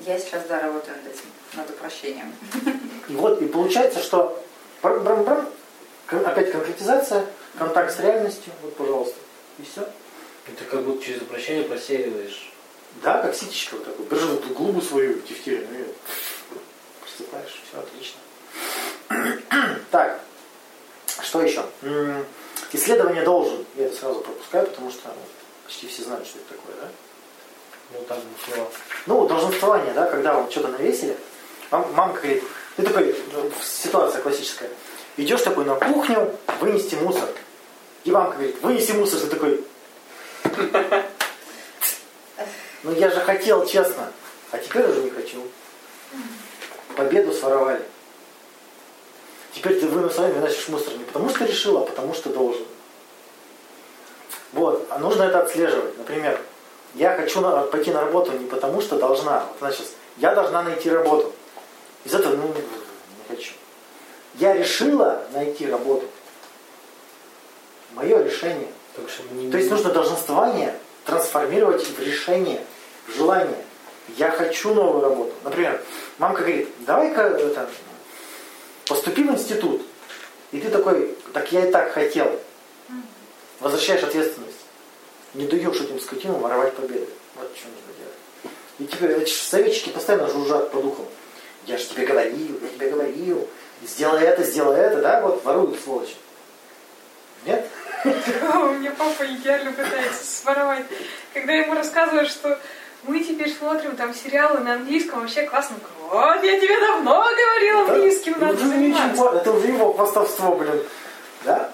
[0.00, 1.24] Я сейчас, да, работаю над этим,
[1.54, 2.32] над упрощением.
[3.08, 4.42] И вот и получается, что
[4.82, 5.48] брам-брам-брам,
[6.06, 7.24] кон- опять конкретизация,
[7.58, 9.16] контакт с реальностью, вот, пожалуйста,
[9.58, 9.88] и все.
[10.46, 12.52] Ты как будто через упрощение просеиваешь.
[13.02, 14.06] Да, как ситечка вот такой.
[14.06, 15.84] Держи вот глубу свою тефтирину и
[17.00, 18.18] просыпаешь, все отлично.
[19.90, 20.20] Так,
[21.22, 21.64] что еще?
[22.72, 23.64] Исследование должен.
[23.76, 25.22] Я это сразу пропускаю, потому что ну,
[25.64, 26.88] почти все знают, что это такое, да?
[27.92, 28.68] Ну там слова.
[29.06, 31.16] Ну, долженствование, да, когда вам что-то навесили,
[31.70, 32.42] вам мамка говорит,
[32.76, 34.70] ты такой, ну, ситуация классическая,
[35.16, 37.28] идешь такой на кухню, вынести мусор.
[38.04, 39.64] И мамка говорит, вынеси мусор, ты такой,
[42.86, 44.12] Ну я же хотел, честно.
[44.52, 45.42] А теперь уже не хочу.
[46.96, 47.82] Победу своровали.
[49.56, 52.62] Теперь ты вынос вами выносишь мусор не потому что решил, а потому что должен.
[54.52, 55.96] Вот, а нужно это отслеживать.
[55.96, 56.38] Например,
[56.94, 59.46] я хочу на, пойти на работу не потому что должна.
[59.58, 61.32] Вот сейчас, я должна найти работу.
[62.04, 63.54] Из этого, ну, не, хочу.
[64.34, 66.04] Я решила найти работу.
[67.92, 68.68] Мое решение.
[69.32, 70.74] Не- То есть нужно долженствование
[71.06, 72.60] трансформировать в решение,
[73.06, 73.64] в желание.
[74.18, 75.32] Я хочу новую работу.
[75.44, 75.82] Например,
[76.18, 77.70] мамка говорит, давай-ка это,
[78.86, 79.82] поступи в институт.
[80.52, 82.40] И ты такой, так я и так хотел.
[83.60, 84.56] Возвращаешь ответственность.
[85.34, 87.08] Не даешь этим скотинам воровать победы.
[87.34, 88.54] Вот что нужно делать.
[88.78, 91.06] И теперь советчики постоянно жужжат по духам.
[91.66, 93.48] Я же тебе говорил, я тебе говорил.
[93.82, 95.20] Сделай это, сделай это, да?
[95.20, 96.14] Вот воруют сволочи.
[97.44, 97.68] Нет?
[98.04, 100.84] У меня папа идеально пытается своровать.
[101.34, 102.58] Когда я ему рассказываю, что
[103.02, 105.76] мы теперь смотрим там сериалы на английском, вообще классно.
[106.10, 108.46] Вот, я тебе давно говорила, английским Да?
[108.46, 109.22] надо Ну, это, не очень заниматься.
[109.22, 110.82] важно, это уже его хвастовство, блин.
[111.44, 111.72] Да?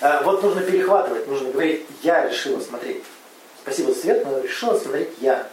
[0.00, 3.02] А, вот нужно перехватывать, нужно говорить, я решила смотреть.
[3.62, 5.46] Спасибо, Свет, но решила смотреть я.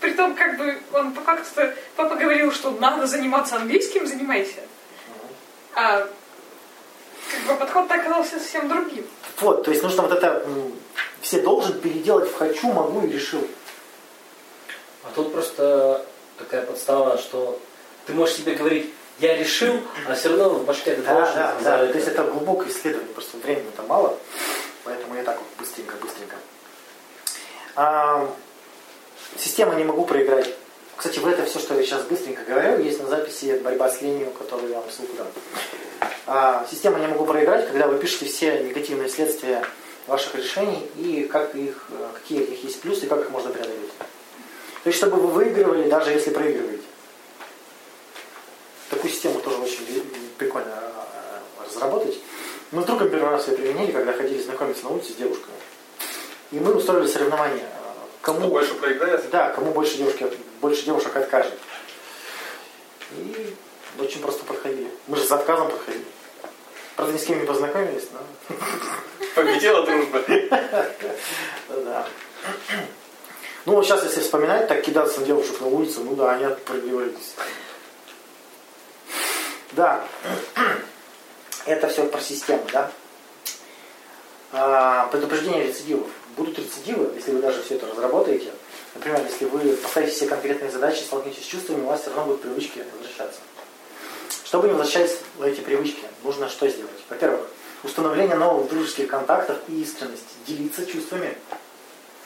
[0.00, 1.62] Притом, как бы, он по факту,
[1.96, 4.60] папа говорил, что надо заниматься английским, занимайся.
[5.74, 6.06] А
[7.30, 9.06] как бы подход оказался совсем другим.
[9.40, 10.46] Вот, то есть нужно вот это
[11.20, 13.46] все должен переделать в хочу, могу и решил.
[15.04, 16.04] А тут просто
[16.38, 17.58] такая подстава, что
[18.06, 21.82] ты можешь себе говорить, я решил, а все равно в башке ты Да, да, да.
[21.82, 21.92] это.
[21.92, 24.18] То есть это глубокое исследование, просто времени там мало,
[24.84, 26.36] поэтому я так вот быстренько-быстренько.
[27.74, 28.28] А,
[29.38, 30.54] система не могу проиграть.
[30.96, 34.30] Кстати, в это все, что я сейчас быстренько говорю, есть на записи «Борьба с ленью»,
[34.30, 35.26] которую я вам ссылку дам.
[36.26, 39.62] А, система не могу проиграть, когда вы пишете все негативные следствия
[40.06, 43.50] ваших решений и как их, э, какие у них есть плюсы и как их можно
[43.50, 43.90] преодолеть.
[44.86, 46.84] То есть, чтобы вы выигрывали, даже если проигрываете.
[48.88, 49.84] Такую систему тоже очень
[50.38, 52.16] прикольно э, разработать.
[52.70, 55.56] Мы с другом первый раз ее применили, когда ходили знакомиться на улице с девушками.
[56.52, 57.64] И мы устроили соревнования.
[57.64, 57.68] э,
[58.22, 59.28] Кому Кто больше проиграет?
[59.30, 60.24] да, кому больше, девушки,
[60.60, 61.58] больше девушек откажет.
[63.10, 63.56] И
[63.98, 64.88] очень просто подходили.
[65.08, 66.04] Мы же с отказом подходили.
[66.94, 68.56] Правда, ни с кем не познакомились, но...
[69.34, 70.22] Победила дружба.
[71.84, 72.06] Да.
[73.66, 77.34] Ну, вот сейчас, если вспоминать, так кидаться на девушек на улице, ну да, они отпрыгивались.
[79.72, 80.04] Да.
[81.66, 82.92] Это все про систему, да?
[84.52, 86.06] А, предупреждение рецидивов.
[86.36, 88.52] Будут рецидивы, если вы даже все это разработаете.
[88.94, 92.42] Например, если вы поставите себе конкретные задачи, столкнетесь с чувствами, у вас все равно будут
[92.42, 93.40] привычки возвращаться.
[94.44, 96.92] Чтобы не возвращались эти привычки, нужно что сделать?
[97.08, 97.40] Во-первых,
[97.82, 100.24] установление новых дружеских контактов и искренность.
[100.46, 101.36] Делиться чувствами,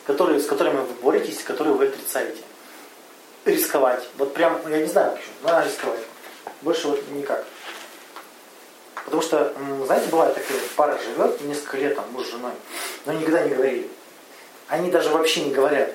[0.07, 2.43] которые, с которыми вы боретесь, которые вы отрицаете.
[3.45, 4.07] Рисковать.
[4.19, 6.01] Вот прям, я не знаю, почему, надо рисковать.
[6.63, 7.45] Больше вот никак.
[9.05, 9.53] Потому что,
[9.87, 12.53] знаете, бывает такая пара живет несколько лет, там, муж с женой,
[13.07, 13.91] но никогда не говорили.
[14.69, 15.91] Они даже вообще не говорят.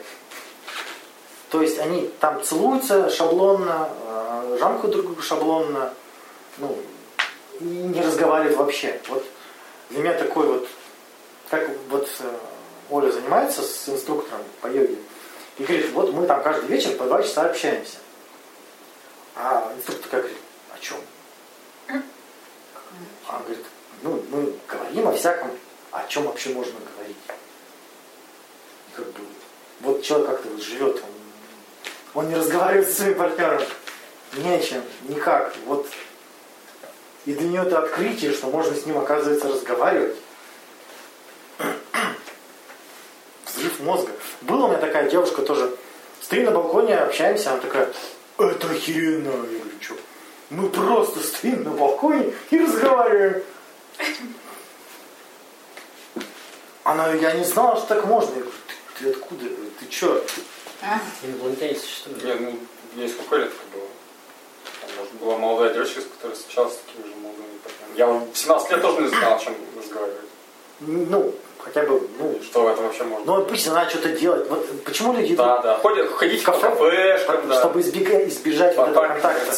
[1.49, 5.93] То есть они там целуются шаблонно, э, жамкают друг друга шаблонно,
[6.57, 6.77] ну,
[7.61, 8.99] и не разговаривают вообще.
[9.07, 9.23] Вот
[9.89, 10.67] для меня такой вот,
[11.49, 12.37] как вот э,
[12.89, 14.97] Оля занимается с инструктором по йоге,
[15.57, 17.97] и говорит, вот мы там каждый вечер по два часа общаемся.
[19.35, 20.37] А инструктор как говорит,
[20.73, 20.97] о чем?
[23.27, 23.65] А он говорит,
[24.01, 25.51] ну, мы говорим о всяком,
[25.91, 27.17] о чем вообще можно говорить.
[28.89, 29.21] И как бы,
[29.81, 33.61] вот человек как-то вот живет, он, он не разговаривает со своим партнером.
[34.33, 35.53] Не о чем, никак.
[35.65, 35.87] Вот.
[37.25, 40.17] И для нее это открытие, что можно с ним, оказывается, разговаривать.
[43.85, 44.11] Мозга.
[44.41, 45.71] Была у меня такая девушка тоже.
[46.21, 47.87] Стоим на балконе, общаемся, она такая,
[48.37, 49.29] это охеренно.
[49.29, 49.95] Я говорю, что?
[50.49, 53.43] Мы просто стоим на балконе и разговариваем.
[56.83, 58.29] Она, я не знала, что так можно.
[58.35, 59.45] Я говорю, ты, ты откуда?
[59.45, 60.23] Я Ты что?
[61.23, 62.23] Инопланетяне существуют.
[62.23, 62.59] Нет, ну,
[62.93, 63.87] мне сколько лет это было?
[64.81, 67.97] Там, может, была молодая девочка, с которой встречался с такими же молодыми партнерами.
[67.97, 70.29] Я в 17 лет тоже не знал, о чем разговаривать.
[70.79, 73.25] Ну, хотя бы, ну, Что в этом вообще можно?
[73.25, 74.47] ну обычно надо что-то делать.
[74.49, 75.77] Вот почему люди идут Да, да.
[75.77, 77.59] Ходят, ходить в кафе, кафешкам, да.
[77.59, 79.51] чтобы избегать, избежать вот этого контакта.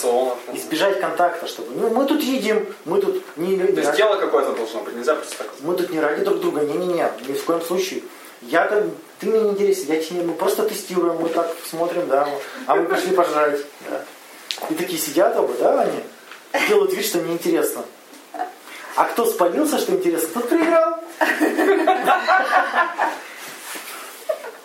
[0.54, 1.68] Избежать контакта, чтобы.
[1.76, 4.96] Ну, мы тут едим, мы тут не, не То есть ради- дело какое-то должно быть,
[4.96, 5.48] нельзя просто так.
[5.60, 8.02] мы тут не ради друг друга, не-не-не, ни в коем случае.
[8.42, 12.28] Я там, ты мне не интересен, я тебе, мы просто тестируем, мы так смотрим, да,
[12.68, 13.60] а мы пришли пожрать.
[13.90, 14.04] Да.
[14.70, 16.04] И такие сидят оба, да, они,
[16.70, 17.84] делают вид, что неинтересно.
[18.98, 21.00] А кто спалился, что интересно, тот проиграл.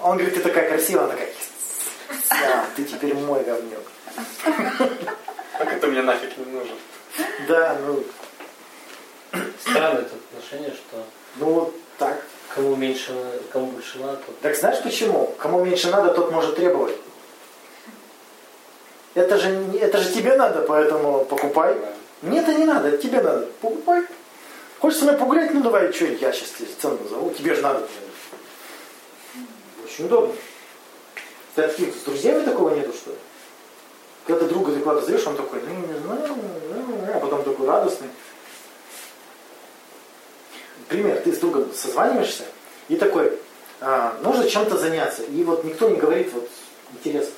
[0.01, 3.85] Он говорит, ты такая красивая, она такая, «Yes, да, ты теперь мой говнюк.
[5.59, 6.77] Как это мне нафиг не нужен?
[7.47, 8.03] Да, ну,
[9.61, 11.05] Странное это отношение, что
[11.37, 12.23] ну вот так.
[12.55, 13.12] кому меньше,
[13.53, 15.35] кому больше надо, тот Так знаешь почему?
[15.38, 16.97] Кому меньше надо, тот может требовать.
[19.14, 21.77] Это же, это же тебе надо, поэтому покупай.
[22.23, 23.47] Мне это не надо, это тебе надо.
[23.61, 24.05] Покупай.
[24.83, 25.55] Хочешь со мной погулять?
[25.55, 27.31] Ну давай, что, я сейчас тебе цену назову.
[27.31, 27.87] Тебе же надо.
[29.85, 30.35] Очень удобно.
[31.55, 33.16] Ты таких, с друзьями такого нету, что ли?
[34.27, 36.35] Когда ты друга куда-то зовешь, он такой, ну не знаю,
[37.14, 38.09] а потом такой радостный.
[40.88, 42.42] Пример, ты с другом созваниваешься
[42.88, 43.38] и такой,
[43.81, 45.23] а, нужно чем-то заняться.
[45.23, 46.51] И вот никто не говорит, вот,
[46.92, 47.35] интересно.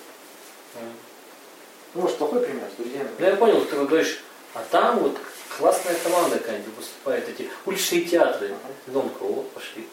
[1.92, 3.10] Ну, может, плохой пример с друзьями.
[3.18, 5.18] Ну, я понял, ты говоришь, а там вот
[5.58, 8.54] классная команда какая-нибудь выступает, эти уличные театры.
[8.86, 9.86] Дом кого пошли.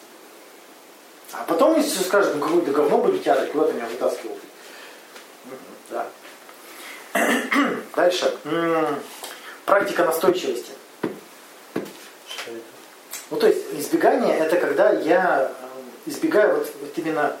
[1.32, 4.38] А потом, если скажут, ну какое-то говно были театры, куда ты меня вытаскивал?
[5.90, 6.06] Да.
[7.94, 8.36] Дальше.
[9.64, 10.72] Практика настойчивости.
[11.00, 12.60] Что это?
[13.30, 17.36] Ну, то есть избегание это когда я э, избегаю вот, вот именно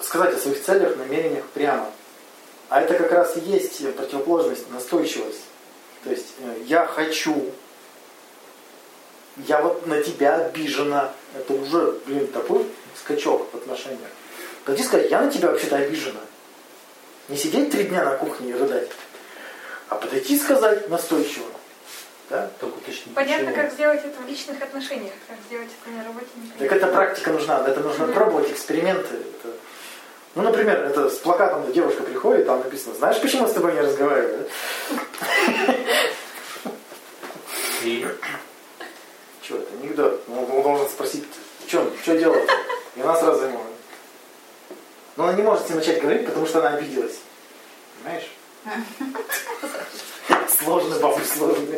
[0.00, 1.90] сказать о своих целях, намерениях прямо.
[2.68, 5.42] А это как раз и есть противоположность, настойчивость.
[6.04, 7.52] То есть э, я хочу,
[9.46, 11.12] я вот на тебя обижена.
[11.36, 14.10] Это уже, блин, такой скачок в отношениях.
[14.64, 16.20] Пойди сказать, я на тебя вообще-то обижена.
[17.28, 18.88] Не сидеть три дня на кухне и рыдать,
[19.88, 21.46] а подойти и сказать настойчиво.
[22.30, 22.50] Да?
[22.60, 23.12] Только уточни.
[23.14, 23.62] Понятно, почему.
[23.62, 26.26] как сделать это в личных отношениях, как сделать это на работе.
[26.26, 26.76] Так непонятно.
[26.76, 29.14] это практика нужна, это нужно пробовать, эксперименты.
[29.14, 29.54] Это-
[30.34, 33.72] Ну, например, это с плакатом где девушка приходит, там написано, знаешь, почему я с тобой
[33.72, 34.46] не разговариваю?
[34.90, 35.74] да?»
[37.84, 38.06] И
[39.48, 40.20] Че, это анекдот.
[40.28, 41.24] Он, он должен спросить,
[41.66, 42.48] что, что делать?
[42.96, 43.60] И она сразу ему.
[45.16, 47.18] Но она не может с ним начать говорить, потому что она обиделась.
[48.02, 48.30] Понимаешь?
[50.58, 51.76] Сложно, бабуль, сложно.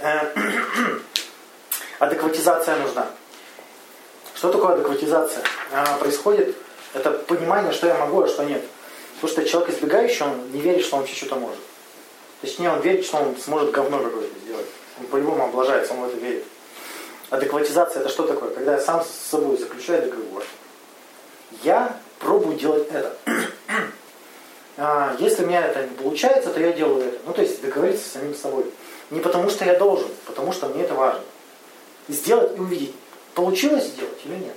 [0.00, 0.32] Э,
[1.98, 3.10] Адекватизация нужна.
[4.34, 5.44] Что такое адекватизация?
[6.00, 6.56] Происходит
[6.94, 8.64] это понимание, что я могу, а что нет.
[9.20, 11.60] Потому что человек избегающий, он не верит, что он вообще что-то может.
[12.40, 14.66] Точнее, он верит, что он сможет говно какое-то сделать.
[15.02, 16.44] Он по-любому облажается, он в это верит.
[17.30, 18.50] Адекватизация это что такое?
[18.50, 20.44] Когда я сам с собой заключаю договор.
[21.62, 23.16] Я пробую делать это.
[24.78, 27.18] А, Если у меня это не получается, то я делаю это.
[27.26, 28.64] Ну, то есть договориться с самим собой.
[29.10, 31.20] Не потому что я должен, потому что мне это важно.
[32.08, 32.94] Сделать и увидеть,
[33.34, 34.54] получилось сделать или нет.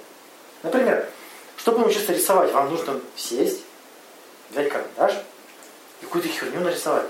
[0.64, 1.06] Например,
[1.58, 3.60] чтобы научиться рисовать, вам нужно сесть,
[4.52, 5.16] взять карандаш
[6.02, 7.08] и какую-то херню нарисовать.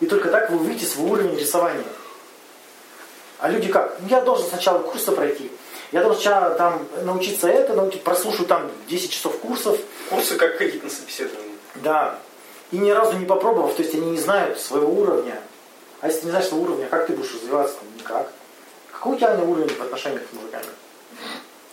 [0.00, 1.84] И только так вы увидите свой уровень рисования.
[3.44, 3.94] А люди как?
[4.00, 5.52] Ну, я должен сначала курсы пройти.
[5.92, 9.78] Я должен сначала там научиться это, научить, прослушаю там 10 часов курсов.
[10.08, 11.52] Курсы как ходить на собеседование.
[11.74, 12.18] Да.
[12.70, 15.38] И ни разу не попробовав, то есть они не знают своего уровня.
[16.00, 17.76] А если ты не знаешь своего уровня, как ты будешь развиваться?
[17.76, 18.32] Там, никак.
[18.90, 20.64] Какой у тебя уровень в отношениях с мужиками?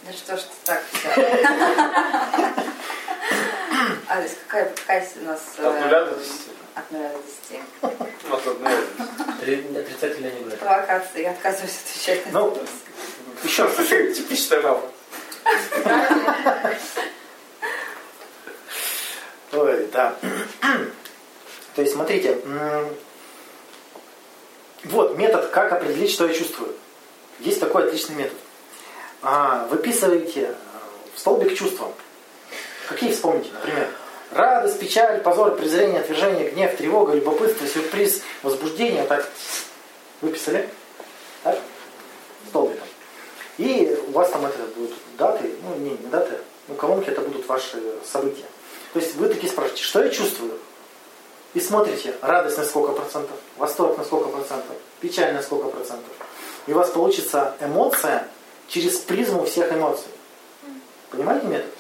[0.06, 0.84] Да что ж ты так
[4.12, 5.39] Алекс, какая, какая у нас...
[5.58, 6.52] э, От нуля до десяти.
[6.76, 7.63] От нуля до десяти.
[7.82, 9.41] Ну, От одного до десяти.
[9.45, 10.60] Три- отрицательно не брать.
[10.60, 11.21] Провокации.
[11.21, 12.58] Я отказываюсь отвечать на Ну.
[13.43, 13.76] Еще раз.
[14.17, 14.82] Типичная мама.
[19.54, 20.15] Ой, да.
[21.76, 22.38] То есть, смотрите,
[24.86, 26.76] вот метод, как определить, что я чувствую.
[27.39, 28.38] Есть такой отличный метод.
[29.24, 30.54] А, Выписываете э,
[31.15, 31.91] в столбик чувства.
[32.89, 33.88] Какие вспомните, например?
[34.32, 39.04] Радость, печаль, позор, презрение, отвержение, гнев, тревога, любопытство, сюрприз, возбуждение.
[39.04, 39.30] Так,
[40.22, 40.70] выписали?
[41.44, 41.60] Так?
[42.48, 42.88] Столбиком.
[43.58, 46.38] И у вас там это будут даты, ну не, не даты,
[46.70, 48.46] ну колонки это будут ваши события.
[48.94, 50.58] То есть вы такие спрашиваете, что я чувствую?
[51.54, 56.10] И смотрите, радость на сколько процентов, восторг на сколько процентов, печаль на сколько процентов.
[56.67, 58.28] И у вас получится эмоция
[58.70, 60.08] через призму всех эмоций.
[61.10, 61.72] Понимаете метод?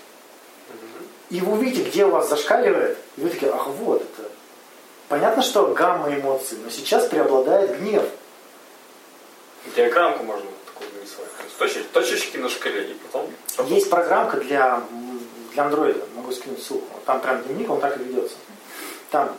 [1.31, 4.29] И вы увидите, где у вас зашкаливает, и вы такие, ах, вот это.
[5.07, 8.03] Понятно, что гамма эмоций, но сейчас преобладает гнев.
[9.73, 11.31] Диаграммку можно такую нарисовать.
[11.37, 13.29] То есть точечки, точечки на шкале, и потом...
[13.67, 14.83] Есть программка для,
[15.53, 16.99] для андроида, могу скинуть ссылку.
[17.05, 18.35] Там прям дневник, он так и ведется.
[19.09, 19.33] Там,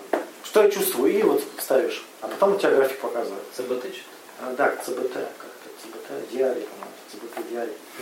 [0.45, 2.05] что я чувствую, и вот ставишь.
[2.23, 3.43] А потом у тебя график показывает.
[3.55, 4.01] ЦБТ что-то?
[4.41, 5.52] А, да, ЦБТ, как-то
[5.83, 6.69] ЦБТ, диарий.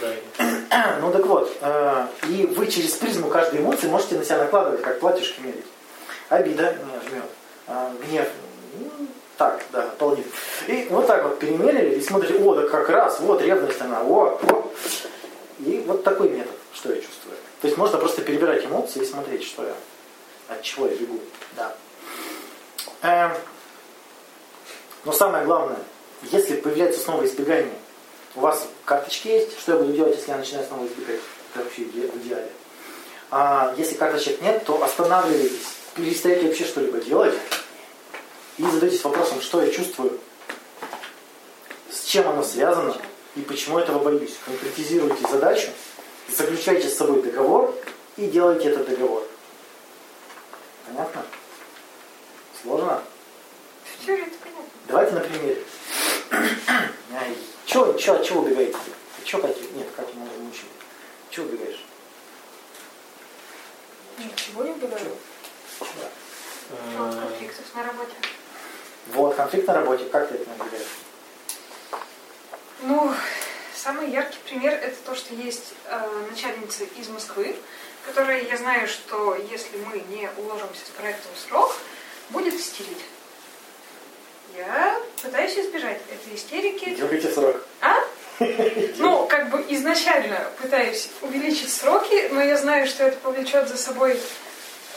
[0.00, 0.96] Да.
[1.00, 5.00] Ну так вот, э, и вы через призму каждой эмоции можете на себя накладывать, как
[5.00, 5.64] платьишки мерить.
[6.28, 7.24] Обида не жмет,
[7.66, 8.28] а, гнев,
[8.78, 9.06] ну,
[9.36, 10.26] так, да, полнит.
[10.68, 14.38] И вот так вот перемерили и смотрите, о, да как раз, вот ревность она, о,
[14.40, 14.72] о.
[15.58, 17.36] И вот такой метод, что я чувствую.
[17.60, 19.74] То есть можно просто перебирать эмоции и смотреть, что я,
[20.48, 21.18] от чего я бегу.
[21.56, 21.74] Да.
[23.02, 23.32] Эм,
[25.04, 25.78] но самое главное,
[26.22, 27.74] если появляется снова избегание,
[28.34, 31.20] у вас карточки есть, что я буду делать, если я начинаю снова избегать?
[31.52, 32.50] Это вообще в идеале.
[33.30, 37.34] А если карточек нет, то останавливайтесь, перестаете вообще что-либо делать
[38.58, 40.18] и задайтесь вопросом, что я чувствую,
[41.90, 42.96] с чем оно связано
[43.36, 44.36] и почему этого боюсь.
[44.44, 45.68] Конкретизируйте задачу,
[46.28, 47.74] заключайте с собой договор
[48.16, 49.26] и делайте этот договор.
[50.86, 51.22] Понятно?
[52.62, 53.02] Сложно?
[53.84, 54.64] В теории это понятно.
[54.88, 55.62] Давайте на примере.
[57.66, 58.76] Чего, чего, от чего убегаете?
[59.24, 59.60] Чего, Катя?
[59.74, 60.68] Нет, Катя, мы уже мучили.
[61.30, 61.84] Чего убегаешь?
[64.18, 65.16] Ничего не убегаю.
[65.80, 65.88] От
[66.72, 68.12] Э, конфликтов на работе.
[69.08, 70.04] Вот, конфликт на работе.
[70.04, 70.86] Как ты это убегаешь?
[72.82, 73.12] Ну,
[73.74, 77.56] самый яркий пример это то, что есть э, начальница из Москвы,
[78.06, 81.76] которая, я знаю, что если мы не уложимся с проектом в срок,
[82.30, 83.04] будет истерить.
[84.56, 86.94] Я пытаюсь избежать этой истерики.
[86.94, 87.56] Дергайте срок.
[87.80, 87.96] А?
[88.98, 94.18] Ну, как бы изначально пытаюсь увеличить сроки, но я знаю, что это повлечет за собой,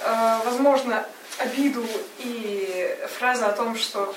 [0.02, 1.06] э, возможно,
[1.40, 1.86] обиду
[2.20, 4.16] и фраза о том, что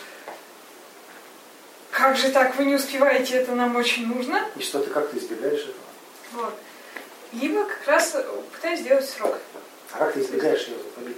[1.91, 4.47] как же так, вы не успеваете, это нам очень нужно.
[4.55, 5.75] И что ты, как ты избегаешь этого?
[6.33, 6.55] Вот.
[7.33, 8.17] Либо как раз
[8.53, 9.39] пытаюсь сделать срок.
[9.93, 11.17] А как ты избегаешь ее побить?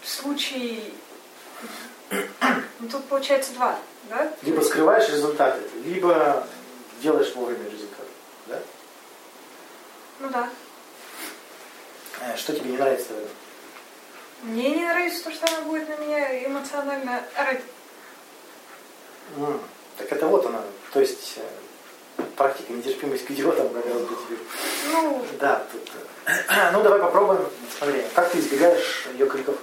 [0.00, 0.80] В случае...
[2.10, 4.32] Ну, тут получается два, да?
[4.42, 6.46] Либо скрываешь результаты, либо
[7.02, 8.06] делаешь вовремя результат.
[8.46, 8.60] Да?
[10.20, 10.48] Ну да.
[12.20, 13.28] Э, Что тебе не нравится в этом?
[14.42, 17.62] Мне не нравится то, что она будет на меня эмоционально орать.
[19.36, 19.60] М,
[19.98, 20.62] Так это вот она.
[20.92, 21.34] То есть
[22.16, 24.38] э, практика нетерпимость к идиотам как раз бы тебе.
[24.92, 25.90] Ну, Да, тут.
[26.26, 27.44] э, Ну давай попробуем.
[27.76, 29.56] Смотри, как ты избегаешь ее криков?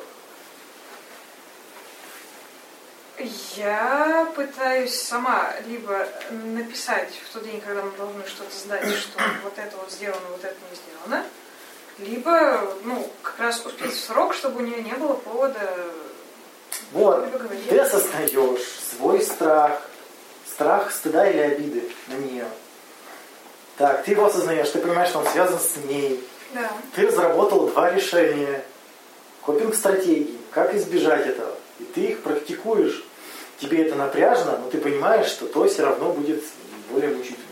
[3.55, 9.57] Я пытаюсь сама либо написать в тот день, когда мы должны что-то сдать, что вот
[9.57, 11.26] это вот сделано, вот это не сделано,
[11.97, 15.59] либо, ну, как раз успеть в срок, чтобы у нее не было повода
[16.91, 17.32] Вот,
[17.70, 18.61] ты осознаешь
[18.97, 19.82] свой страх,
[20.45, 22.47] страх стыда или обиды на нее.
[23.78, 26.22] Так, ты его осознаешь, ты понимаешь, что он связан с ней.
[26.53, 26.70] Да.
[26.95, 28.63] Ты разработал два решения,
[29.41, 31.55] копинг стратегии, как избежать этого.
[31.80, 33.03] И ты их практикуешь.
[33.59, 36.43] Тебе это напряжно, но ты понимаешь, что то все равно будет
[36.89, 37.45] более мучительно.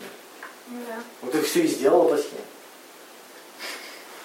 [0.67, 1.03] Да.
[1.21, 2.41] Вот ты все и сделала по схеме.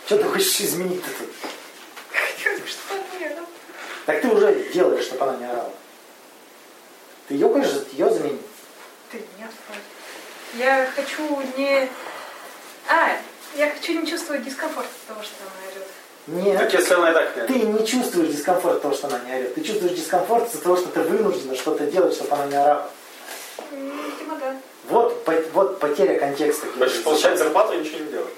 [0.06, 1.28] Что ты хочешь изменить-то тут?
[2.10, 2.94] Хотелось бы, чтобы
[3.26, 3.46] она.
[4.06, 5.72] Так ты уже делаешь, чтобы она не орала.
[7.28, 8.40] Ты ее, конечно, ее замени.
[9.10, 10.64] Ты нет, вроде.
[10.64, 11.88] Я хочу не...
[12.88, 13.18] А,
[13.54, 15.87] я хочу не чувствовать дискомфорт от того, что она орет.
[16.28, 16.58] Нет.
[16.58, 19.54] Так если она и так Ты не чувствуешь дискомфорт от того, что она не орет.
[19.54, 22.90] Ты чувствуешь дискомфорт из-за того, что ты вынуждена что-то делать, чтобы она не орала.
[23.72, 24.56] М, Видимо, да.
[24.90, 26.66] Вот, по- вот потеря контекста.
[26.78, 28.32] Хочешь получать зарплату и ничего не делать.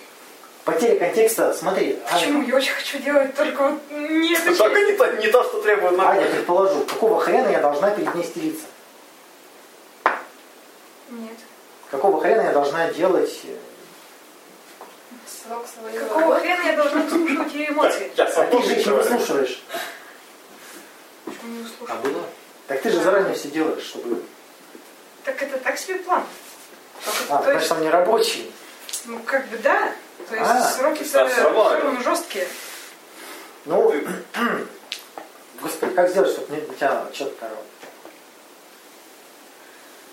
[0.64, 1.98] Потеря контекста, смотри.
[2.12, 2.42] Почему?
[2.46, 4.54] Я очень хочу делать только вот не это.
[4.56, 8.14] Только не то, не то, что требует Аня, Аня, предположу, какого хрена я должна перед
[8.14, 8.66] ней стелиться?
[11.10, 11.32] Нет.
[11.90, 13.30] Какого хрена я должна делать?
[15.50, 16.06] Срок своего.
[16.08, 18.12] Какого хрена я должна слушать ее эмоции?
[18.16, 19.62] Я А сам ты тоже не выслушиваешь.
[21.24, 21.96] Почему не А услышала?
[22.02, 22.26] было?
[22.68, 24.22] Так ты же заранее все делаешь, чтобы...
[25.24, 26.22] Так это так себе план.
[27.30, 28.52] А, То значит, есть, он не рабочий.
[29.06, 29.92] ну как бы да.
[30.28, 30.94] То есть А, равно.
[31.04, 32.46] все равно жесткие.
[33.64, 33.92] Ну,
[35.60, 37.64] господи, как сделать, чтобы не- у тебя четко орал?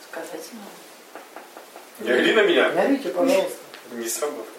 [0.10, 0.64] Сказать ему.
[2.00, 2.70] Не ори на меня.
[2.72, 3.58] Не орите, пожалуйста.
[3.92, 4.57] Не сработает.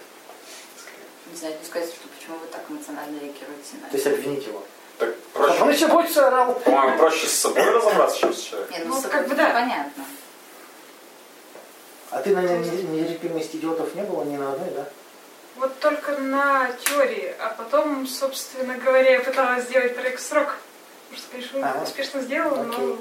[1.30, 4.62] Не знаю, не сказать, что почему вы так эмоционально реагируете на То есть обвинить его.
[4.98, 6.54] Так Чтобы он проще, еще больше орал.
[6.54, 8.76] по-моему, проще с собой разобраться, чем с человеком.
[8.76, 9.50] Нет, Ну, ну, с как бы да.
[9.50, 10.04] понятно.
[12.10, 14.86] А ты на нетерпимость идиотов не было ни на одной, да?
[15.56, 20.56] Вот только на теории, а потом, собственно говоря, я пыталась сделать проект в срок.
[21.10, 21.82] Может, конечно, Ага.
[21.82, 22.96] успешно сделала, но Окей.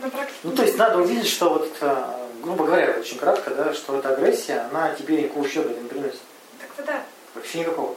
[0.00, 0.38] на практике.
[0.42, 2.04] Ну, то есть надо увидеть, что вот, э,
[2.42, 6.20] грубо говоря, очень кратко, да, что эта агрессия, она тебе никакого ущерба не приносит.
[6.60, 7.02] Так-то да.
[7.38, 7.94] Вообще никакого.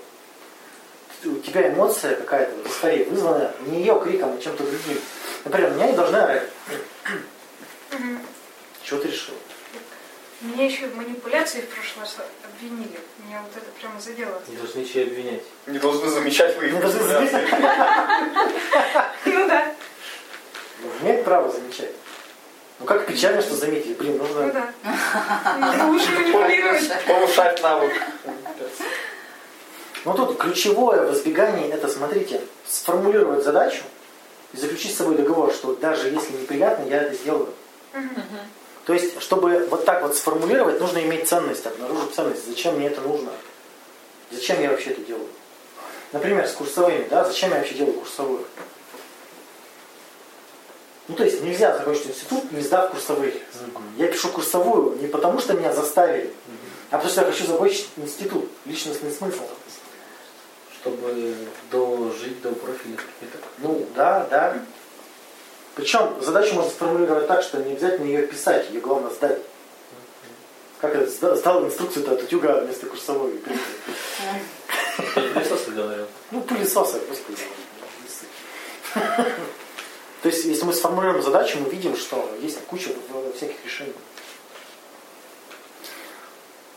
[1.26, 5.00] У тебя эмоция какая-то, вот, скорее, вызванная не ее криком, а чем-то другим.
[5.46, 6.44] Например, меня не должны орать.
[8.84, 9.34] Чего ты решил?
[10.42, 13.00] Меня еще в манипуляции в прошлый раз обвинили.
[13.26, 14.42] Меня вот это прямо задело.
[14.48, 15.44] Не должны еще обвинять.
[15.68, 17.48] Не должны замечать вы Не должны манипуляции.
[19.26, 19.76] Ну да.
[21.02, 21.92] Имеет право замечать.
[22.80, 23.94] Ну как печально, что заметили.
[23.94, 24.52] Блин, Ну нужно...
[24.52, 24.74] да.
[25.58, 26.92] Нужно лучше манипулировать.
[27.06, 27.94] Повышать навык.
[30.04, 33.84] Ну тут ключевое в избегании это, смотрите, сформулировать задачу
[34.54, 37.54] и заключить с собой договор, что даже если неприятно, я это сделаю.
[38.86, 42.48] То есть, чтобы вот так вот сформулировать, нужно иметь ценность, обнаружить ценность.
[42.48, 43.30] Зачем мне это нужно?
[44.32, 45.28] Зачем я вообще это делаю?
[46.14, 48.44] Например, с курсовыми, да, зачем я вообще делаю курсовую?
[51.08, 53.34] Ну, то есть нельзя закончить институт, не сдав курсовые.
[53.98, 56.34] Я пишу курсовую не потому, что меня заставили,
[56.90, 59.44] а потому что я хочу закончить институт, личностный смысл.
[60.82, 61.36] Чтобы
[61.72, 63.38] дожить до профиля каких-то.
[63.60, 64.58] Ну, да, да.
[65.76, 69.40] Причем задачу можно сформулировать так, что не обязательно ее писать, ее главное сдать.
[70.80, 73.40] Как это, сда- сдал инструкцию-то от утюга вместо курсовой.
[74.98, 76.08] Ты пылесос говорил.
[76.32, 77.44] Ну, пылесосы, господи.
[78.96, 82.90] То есть, если мы сформулируем задачу, мы видим, что есть куча
[83.36, 83.94] всяких решений.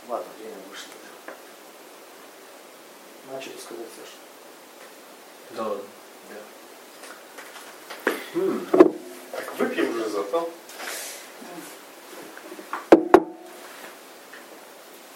[0.09, 0.57] Ладно, время
[3.27, 4.17] Ну, а что ты сказать, Саша?
[5.57, 5.85] Да ладно.
[9.33, 10.51] Так выпьем уже зато.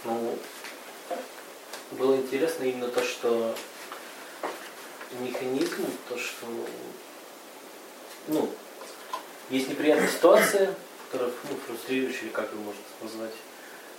[0.05, 0.39] Ну,
[1.93, 3.55] было интересно именно то, что
[5.21, 6.47] механизм, то, что
[8.29, 8.49] ну,
[9.51, 10.75] есть неприятная ситуация,
[11.11, 13.35] которая ну, фрустрирующая, или как ее можно назвать,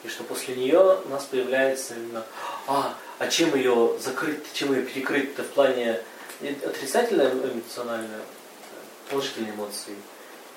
[0.04, 2.26] и что после нее у нас появляется именно,
[2.70, 6.02] а, а чем ее закрыть, чем ее перекрыть-то в плане
[6.42, 8.20] э, отрицательной эмоциональной,
[9.10, 9.96] положительной эмоции.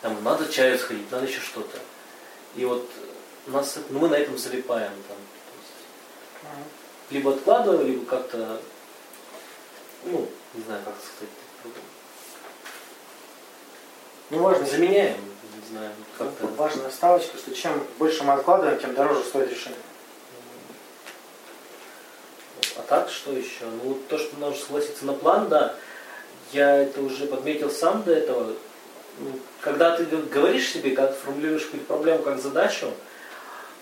[0.02, 1.78] Там надо чаю сходить, надо еще что-то.
[2.54, 2.86] И вот
[3.46, 4.92] нас, ну, мы на этом залипаем.
[5.08, 5.16] Там,
[5.58, 8.60] есть, либо откладываем, либо как-то,
[10.04, 11.34] ну, не знаю, как сказать,
[14.28, 15.16] Ну, важно, заменяем,
[15.62, 16.46] не знаю, как-то.
[16.48, 19.78] важная ставочка, что чем больше мы откладываем, тем дороже стоит решение.
[22.76, 23.64] А так, что еще?
[23.64, 25.74] Ну, вот то, что нужно согласиться на план, да,
[26.52, 28.54] я это уже подметил сам до этого.
[29.18, 32.92] Ну, Когда ты говоришь себе, ты формулируешь какую-то проблему как задачу,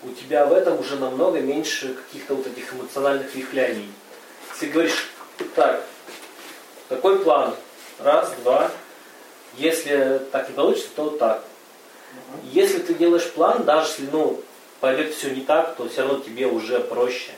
[0.03, 3.91] у тебя в этом уже намного меньше каких-то вот этих эмоциональных вихляний.
[4.51, 5.09] Если говоришь,
[5.55, 5.83] так,
[6.89, 7.55] такой план,
[7.99, 8.71] раз, два,
[9.57, 11.43] если так не получится, то вот так.
[12.51, 14.41] Если ты делаешь план, даже если ну,
[14.79, 17.31] пойдет все не так, то все равно тебе уже проще.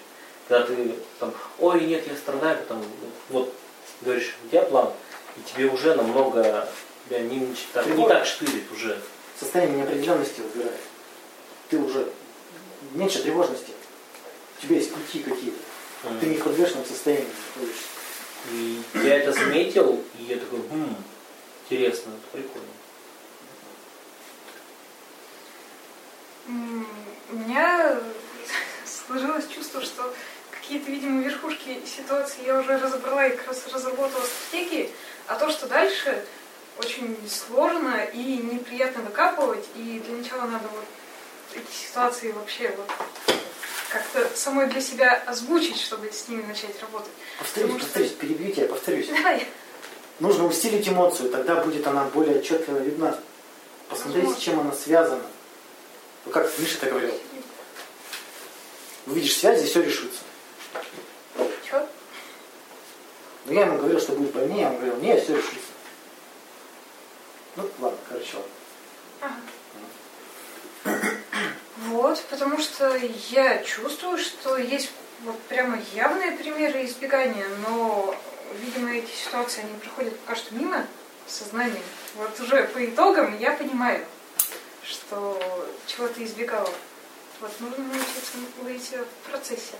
[0.48, 2.84] Когда ты там, ой, нет, я страдаю, потому
[3.30, 3.54] вот
[4.02, 4.91] говоришь, у тебя план,
[5.38, 6.68] и тебе уже намного
[7.08, 9.00] тебя не, не так, не так штырит уже.
[9.39, 10.80] Состояние неопределенности убирает.
[11.70, 12.08] Ты уже
[12.94, 13.72] меньше тревожности.
[14.58, 15.58] У тебя есть пути какие-то.
[16.20, 17.84] Ты не в подвешенном состоянии находишься.
[18.52, 20.96] И я это заметил, и я такой, хм,
[21.64, 22.68] интересно, это прикольно.
[27.32, 28.00] У меня
[28.86, 30.14] сложилось чувство, что
[30.64, 34.89] какие-то, видимо, верхушки ситуации я уже разобрала и как раз разработала стратегии,
[35.28, 36.24] а то, что дальше
[36.80, 40.86] очень сложно и неприятно выкапывать, и для начала надо вот
[41.53, 42.89] эти ситуации вообще вот
[43.89, 47.11] как-то самой для себя озвучить, чтобы с ними начать работать.
[47.38, 49.07] Повторюсь, Потому что- повторюсь, перебью тебя, повторюсь.
[49.07, 49.47] Давай.
[50.20, 53.20] Нужно усилить эмоцию, тогда будет она более отчетливо видна.
[53.89, 55.24] Посмотреть, с чем она связана.
[56.26, 57.14] Ну как Миша это говорил.
[59.05, 60.22] Увидишь связи, и все решится.
[61.70, 61.86] Чё?
[63.46, 65.60] Но я ему говорил, что будет больнее, я ему говорил, не, все решится.
[67.56, 68.38] Ну, ладно, короче,
[69.22, 69.36] ладно.
[71.78, 72.96] Вот, потому что
[73.30, 74.91] я чувствую, что есть
[75.24, 78.16] вот прямо явные примеры избегания, но,
[78.62, 80.86] видимо, эти ситуации, они проходят пока что мимо
[81.28, 81.82] сознания.
[82.16, 84.06] Вот уже по итогам я понимаю,
[84.84, 85.41] что
[85.88, 86.70] чего-то избегала.
[87.41, 89.76] Вот нужно научиться выйти в процессе.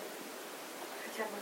[1.06, 1.36] Хотя бы.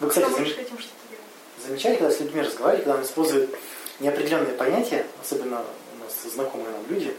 [0.00, 1.24] Вы, кстати, зам- этим что-то делать.
[1.66, 3.50] Замечали, когда с людьми разговаривали, когда он использует
[4.00, 5.62] неопределенные понятия, особенно
[5.94, 7.14] у нас знакомые нам люди,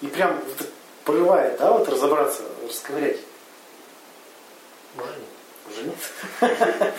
[0.00, 0.68] и прям вот
[1.04, 3.18] порывает, да, вот разобраться, расковырять.
[4.94, 5.14] Можно?
[5.70, 6.94] Уже нет.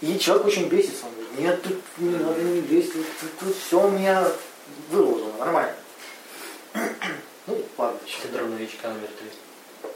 [0.00, 1.04] И человек очень бесится.
[1.06, 4.26] Он говорит, нет, тут не надо не бесить, тут, тут все у меня
[4.90, 5.74] выложено, нормально.
[7.46, 8.20] Ну, ладно, еще.
[8.22, 9.90] Синдром новичка номер три.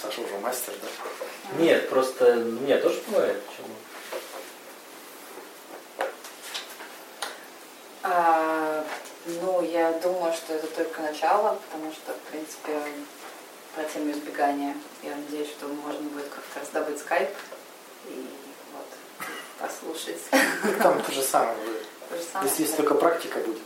[0.00, 1.62] Саша уже мастер, да?
[1.62, 3.40] Нет, просто у меня тоже бывает.
[3.42, 3.73] Почему?
[8.06, 8.84] А,
[9.24, 12.78] ну, я думаю, что это только начало, потому что, в принципе,
[13.74, 17.30] про тему избегания, я надеюсь, что можно будет как-то раздобыть скайп
[18.08, 18.28] и
[18.74, 18.86] вот
[19.58, 20.20] послушать.
[20.82, 21.86] Там то же самое будет.
[22.10, 22.50] То же самое.
[22.50, 23.62] Если есть только практика будет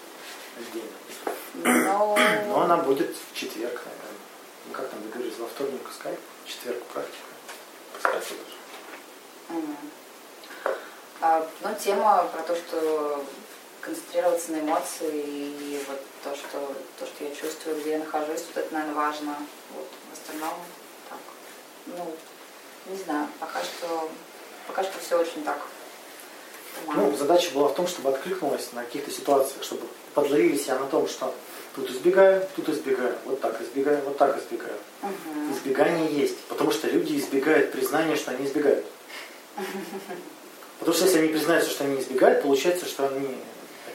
[0.56, 1.84] отдельно.
[1.84, 2.16] Но...
[2.46, 4.20] Но она будет в четверг, наверное.
[4.68, 7.26] Ну как там договорились, во вторник скайп, в четверг практика.
[8.04, 8.34] Даже.
[9.48, 9.76] Мгм.
[11.20, 13.24] А, ну, тема про то, что
[13.88, 18.56] концентрироваться на эмоции и вот то, что, то, что я чувствую, где я нахожусь, вот
[18.56, 19.34] это, наверное, важно.
[19.74, 20.54] Вот, в остальном,
[21.08, 21.18] так,
[21.86, 22.14] ну,
[22.86, 24.10] не знаю, пока что,
[24.66, 25.58] пока что все очень так.
[26.84, 27.10] туманно.
[27.10, 31.08] Ну, задача была в том, чтобы откликнулась на каких-то ситуациях, чтобы подловили себя на том,
[31.08, 31.34] что
[31.74, 34.76] тут избегаю, тут избегаю, вот так избегаю, вот так избегаю.
[35.00, 35.52] Мгм.
[35.52, 38.84] Избегание есть, потому что люди избегают признания, что они избегают.
[40.78, 43.36] Потому что если они признаются, что они избегают, получается, что они,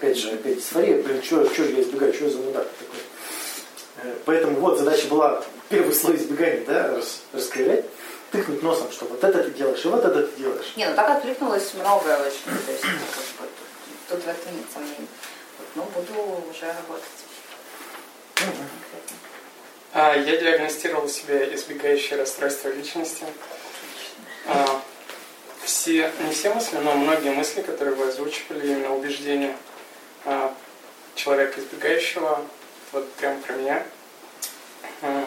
[0.04, 3.00] опять же, опять дисфория, блин, что же я избегаю, что я за мудак такой.
[4.04, 7.86] Э, Поэтому вот задача была первый слой избегания, да, рас- раскрывать,
[8.32, 10.74] тыкнуть носом, что вот это ты делаешь, и вот это ты делаешь.
[10.76, 12.44] Не, ну так откликнулось многое очень.
[12.66, 13.52] То есть, ну, как бы,
[14.10, 15.08] тут, тут в этом нет сомнений.
[15.58, 17.04] Вот, ну, буду уже работать.
[19.94, 23.24] А, Я диагностировал себе избегающее расстройство личности.
[24.48, 24.82] А,
[25.64, 29.56] Все, не все мысли, но многие мысли, которые вы озвучивали, именно убеждения
[31.16, 32.42] человека избегающего,
[32.92, 33.84] вот прям про меня.
[35.02, 35.26] А,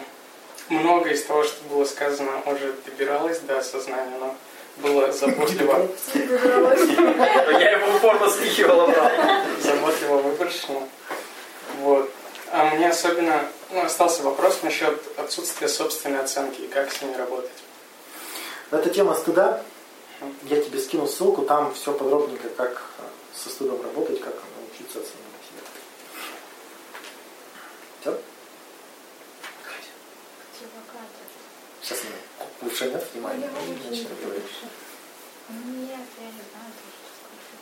[0.69, 4.35] Многое из того, что было сказано, уже добиралось до осознания, но
[4.77, 9.45] было заботливо Я его упорно спихивал обратно.
[9.61, 10.87] заботливо выброшено.
[11.79, 12.11] Вот.
[12.51, 17.49] А мне особенно ну, остался вопрос насчет отсутствия собственной оценки и как с ней работать.
[18.71, 19.61] Это тема стыда.
[20.43, 22.81] Я тебе скину ссылку, там все подробненько, как
[23.33, 24.33] со стыдом работать, как
[24.87, 25.63] научиться оценивать себя.
[28.01, 28.21] Все?
[31.81, 34.43] Сейчас мы лучше нет внимания, Я очень начнем не говорить.
[35.49, 37.61] Нет, я не знаю что сказать.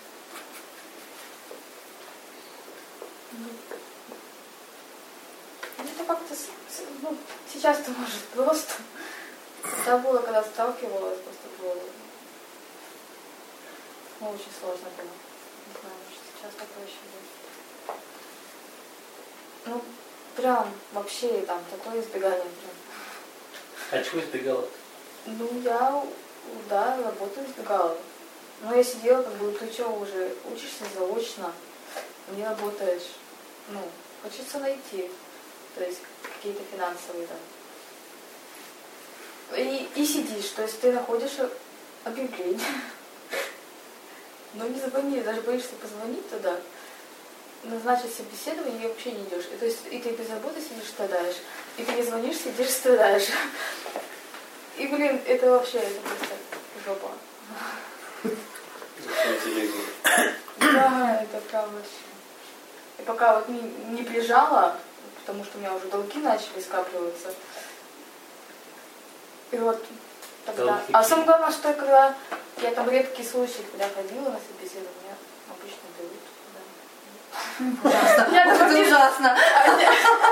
[5.77, 6.35] Ну, это как-то,
[7.01, 7.17] ну,
[7.51, 8.73] сейчас-то может просто.
[9.85, 11.81] Да было, когда сталкивалась, просто было,
[14.19, 15.05] ну, очень сложно было.
[15.05, 17.29] Не знаю, может, сейчас такое еще будет.
[19.65, 19.81] Ну,
[20.35, 22.75] прям, вообще, там, такое избегание прям.
[23.91, 24.67] А чего избегала?
[25.25, 26.03] Ну, я,
[26.69, 27.97] да, работу избегала.
[28.61, 31.51] Но я сидела, как бы, ты что, уже учишься заочно,
[32.35, 33.15] не работаешь.
[33.69, 33.81] Ну,
[34.23, 35.11] хочется найти.
[35.75, 37.37] То есть какие-то финансовые там.
[39.57, 41.37] И, и сидишь, то есть ты находишь
[42.03, 42.59] объявление.
[44.55, 46.57] Но не звони, даже боишься позвонить туда,
[47.63, 49.45] назначить собеседование и вообще не идешь.
[49.53, 51.35] И, то есть и ты без работы сидишь, страдаешь,
[51.77, 53.27] и ты не звонишь, сидишь, страдаешь.
[54.77, 56.35] И, блин, это вообще, это просто
[56.85, 57.11] жопа.
[60.59, 61.89] Да, это прям вообще.
[62.99, 64.77] И пока вот не, не прижала,
[65.19, 67.33] потому что у меня уже долги начали скапливаться.
[69.51, 69.83] И вот
[70.45, 70.79] тогда...
[70.91, 72.13] А самое главное, что когда
[72.61, 75.15] я там редкие случаи, когда ходила на собеседование,
[75.49, 76.21] обычно берут.
[77.83, 78.27] Да.
[78.31, 79.37] Я Вот там это ужасно.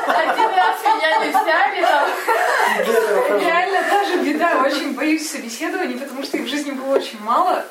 [0.07, 3.39] один раз меня не взяли там.
[3.39, 7.66] Реально даже беда, очень боюсь собеседований, потому что их в жизни было очень мало.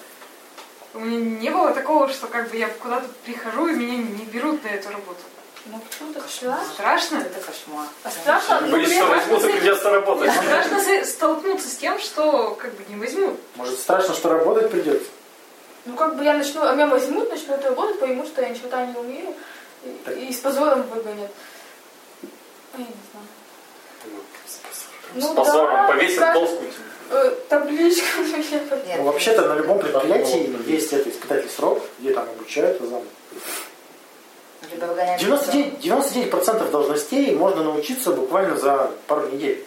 [0.95, 4.63] У меня не было такого, что как бы я куда-то прихожу и меня не берут
[4.63, 5.21] на эту работу.
[5.67, 6.65] Ну почему так страшно?
[6.75, 7.17] Страшно.
[7.19, 7.87] Это кошмар.
[8.03, 8.61] А страшно?
[8.63, 10.33] Ну, Боюсь, блин, что возьмут и придется работать.
[10.33, 13.39] Страшно с- столкнуться с тем, что как бы не возьмут.
[13.57, 15.09] Может страшно, что работать придется?
[15.85, 18.69] Ну как бы я начну, а меня возьмут, начну это работать, поймут, что я ничего
[18.81, 19.35] не умею,
[19.85, 21.31] и, и с позором выгонят.
[22.75, 23.27] А Я не знаю.
[24.47, 26.71] С Ну позором да, повесят скажут, толстую.
[27.11, 28.07] э, табличку.
[28.99, 33.03] Ну, вообще-то на любом предприятии есть это испытательный срок, где там обучают азам.
[34.71, 39.67] Либо выгоняют 99%, 99% должностей можно научиться буквально за пару недель.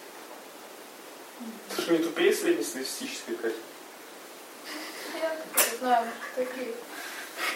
[1.76, 3.56] Ты что, не тупее среднестатистической, Катя?
[5.22, 5.32] Я
[5.72, 6.68] не знаю, такие.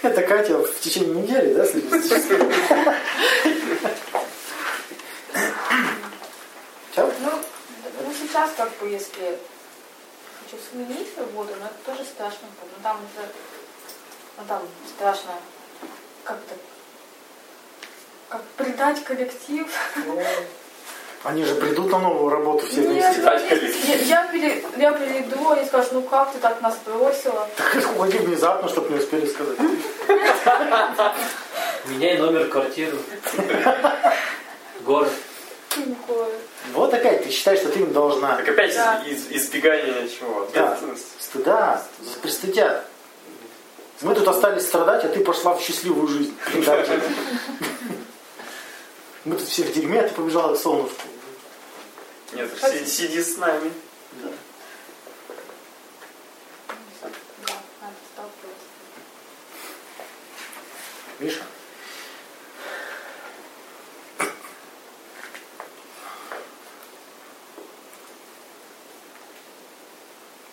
[0.02, 1.66] Это Катя в течение недели, да?
[1.66, 1.78] Все?
[7.22, 7.32] Ну,
[8.04, 9.38] ну сейчас как бы если
[10.44, 12.48] хочу сменить работу, но это тоже страшно.
[12.62, 13.30] Ну там это,
[14.38, 14.62] ну там
[14.96, 15.32] страшно
[16.24, 16.56] как-то
[18.30, 19.68] как предать коллектив.
[21.24, 23.14] Они же придут на новую работу все Нет, вместе.
[23.16, 24.02] Предать я, коллектив.
[24.08, 27.46] я, пере- я приду, они скажут, ну как ты так нас бросила?
[27.58, 29.58] Так уходи внезапно, чтобы не успели сказать.
[31.88, 32.98] Меняй номер квартиры.
[34.86, 35.12] Город.
[36.74, 38.38] Вот опять ты считаешь, что ты им должна.
[38.38, 39.04] Так опять Да.
[39.06, 40.48] из- из- избегание чего?
[40.54, 40.78] Да.
[41.20, 41.84] Стыда,
[42.22, 42.86] пристыдят.
[44.02, 46.34] Мы тут остались страдать, а ты пошла в счастливую жизнь.
[49.26, 51.02] Мы тут все в дерьме, а ты побежала к солнышку.
[52.34, 53.72] Нет, си- сиди с нами.
[54.14, 54.30] Да.
[57.02, 58.66] Да, надо сталкиваться.
[61.20, 61.44] Миша?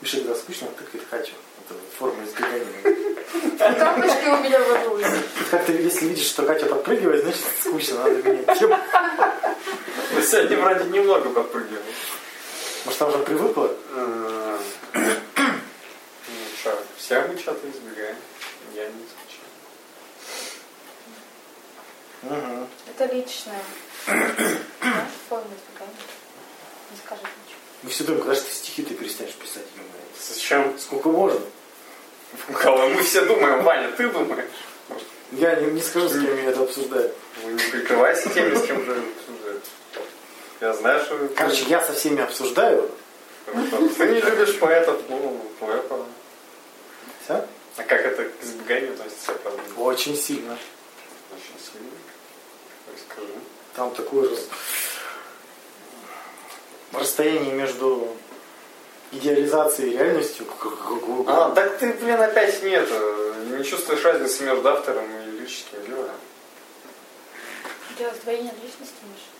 [0.01, 1.33] Миша, когда скучно, тыкает Катю.
[1.65, 3.06] Это форма избегания.
[3.59, 5.07] Тапочки у меня воруют.
[5.51, 8.79] Как ты, если видишь, что Катя подпрыгивает, значит скучно, надо менять тему.
[10.13, 11.83] Ну, сегодня вроде немного подпрыгивал.
[12.85, 13.71] Может, там уже привыкла?
[13.95, 14.59] Ну
[16.61, 18.17] что, все мы что-то избегаем.
[18.75, 19.47] Я не исключаю.
[22.23, 22.69] Угу.
[22.95, 23.63] Это личное.
[25.29, 26.07] Форма избегания.
[26.91, 27.61] Не скажет ничего.
[27.83, 30.05] Мы все думаем, когда же ты стихи ты перестанешь писать, ё-моё?
[30.29, 30.79] Зачем?
[30.79, 31.41] Сколько можно?
[32.61, 34.45] Кого мы все думаем, Ваня, ты думаешь?
[35.33, 37.13] Я не, не скажу, с кем я это обсуждаю.
[37.43, 39.65] Ну, не прикрывайся теми, с кем же обсуждают.
[40.61, 41.29] Я знаю, что...
[41.37, 42.91] Короче, я со всеми обсуждаю.
[43.47, 46.07] Ты не любишь поэтов, ну, право.
[47.25, 47.45] Всё?
[47.77, 49.33] А как это к избеганию относится?
[49.77, 50.57] Очень сильно.
[51.33, 51.91] Очень сильно.
[52.93, 53.33] Расскажи.
[53.75, 54.49] Там такое раз-
[56.93, 58.17] расстояние между
[59.13, 60.47] идеализацией и реальностью.
[61.27, 62.89] А, так ты, блин, опять нет.
[63.57, 66.11] Не чувствуешь разницы между автором и лирическим героем.
[67.99, 69.31] Дело сдвоение личности, Миша.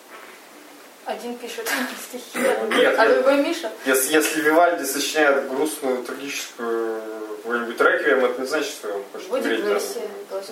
[1.05, 1.69] Один пишет
[2.09, 3.15] стихи, Ну, нет, а нет.
[3.23, 3.71] другой Миша.
[3.85, 7.01] Если, если Вивальди сочиняет грустную, трагическую
[7.43, 9.65] какой-нибудь реквием, это не значит, что он хочет Будет умереть.
[9.65, 10.09] версия.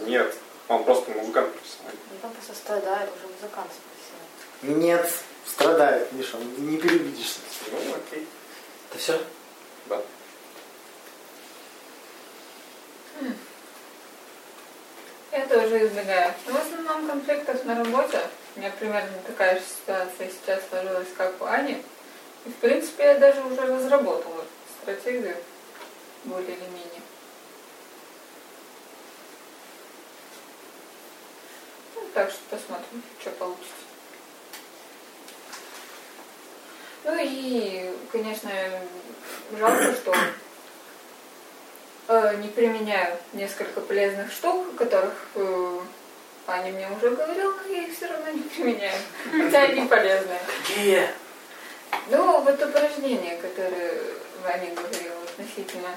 [0.06, 0.34] Нет,
[0.68, 2.00] он просто музыкант профессиональный.
[2.22, 4.76] Он просто страдает, уже музыкант спросил.
[4.80, 5.10] Нет,
[5.46, 7.38] страдает, Миша, не переубедишься.
[7.72, 8.26] Ну, окей.
[8.95, 9.20] Это все?
[9.86, 10.01] Да.
[15.32, 16.32] Я тоже избегаю.
[16.47, 18.20] В основном конфликтов на работе.
[18.55, 21.82] У меня примерно такая же ситуация сейчас сложилась, как у Ани.
[22.47, 24.45] И, в принципе, я даже уже разработала
[24.80, 25.36] стратегию
[26.22, 27.03] более или менее.
[31.97, 33.84] Ну, так что посмотрим, что получится.
[37.05, 38.50] Ну и, конечно,
[39.59, 40.14] жалко, что
[42.09, 45.78] э, не применяю несколько полезных штук, о которых э,
[46.46, 48.98] Аня мне уже говорила, но я их все равно не применяю.
[49.30, 50.40] Хотя они полезные.
[50.66, 51.09] Какие?
[52.09, 53.92] Ну, вот упражнения, которые
[54.42, 55.88] Ваня говорила относительно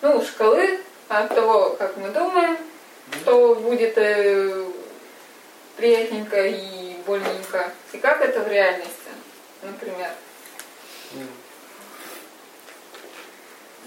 [0.00, 2.56] ну, шкалы, от того, как мы думаем,
[3.20, 4.64] что будет э,
[5.76, 9.01] приятненько и больненько, и как это в реальности,
[9.62, 10.08] например.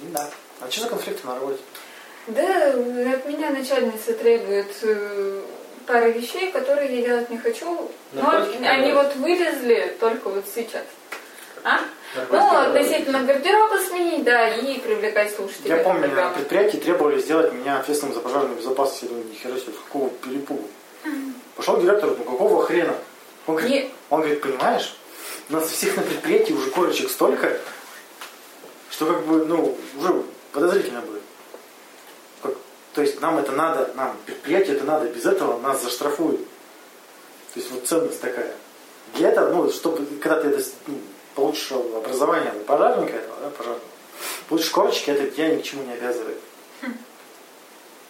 [0.01, 0.29] Да.
[0.61, 1.61] А что за конфликты на работе?
[2.27, 5.41] Да, от меня начальница требует э,
[5.85, 10.83] пары вещей, которые я делать не хочу, но они вот вылезли только вот сейчас.
[11.63, 11.79] А?
[12.31, 15.71] Ну, относительно гардероба сменить, да, и привлекать слушателей.
[15.71, 16.35] Я помню, на программу.
[16.35, 19.03] предприятии требовали сделать меня ответственным за пожарную безопасность.
[19.03, 20.67] Я думаю, нихера себе, какого перепугу.
[21.55, 22.95] Пошел директор, ну какого хрена?
[23.47, 24.95] Он говорит, Не- он говорит, понимаешь,
[25.49, 27.57] у нас всех на предприятии уже корочек столько,
[28.89, 31.21] что как бы, ну, уже подозрительно будет.
[32.41, 32.55] Как-
[32.93, 36.41] то есть нам это надо, нам предприятие это надо, без этого нас заштрафуют.
[37.53, 38.53] То есть вот ценность такая.
[39.13, 40.99] Для этого, ну, чтобы, когда ты это, ну,
[41.35, 43.81] получишь образование пожарника этого, да, пожарного,
[44.49, 46.37] получишь корочки, это тебя ни к чему не обязывает.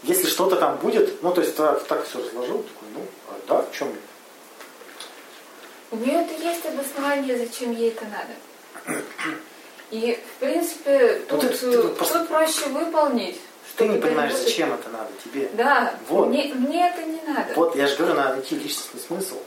[0.03, 3.61] Если что-то там будет, ну, то есть так, так все разложил, такой, ну, а да,
[3.63, 3.89] в чем?
[5.95, 8.99] У нее это есть обоснование, зачем ей это надо.
[9.91, 13.35] И, в принципе, Ну, тут, ты- ты э, тут просто- тут проще выполнить.
[13.75, 15.49] Ты чтобы не понимаешь, будет- зачем это надо тебе.
[15.53, 16.27] Да, Вот.
[16.27, 17.53] мне, мне это не надо.
[17.55, 19.37] Вот, я же говорю, надо найти личностный смысл.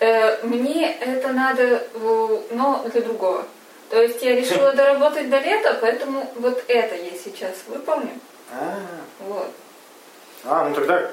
[0.00, 1.62] Э, мне это надо,
[1.94, 3.46] э, но для другого.
[3.88, 8.10] То есть я решила доработать до лета, поэтому вот это я сейчас выполню.
[8.52, 8.78] А,
[9.20, 9.50] Вот.
[10.44, 11.10] а ну тогда,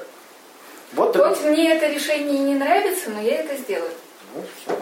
[0.92, 3.90] вот Хоть ты, мне это решение и не нравится, но я это сделаю.
[4.34, 4.78] Ну, все.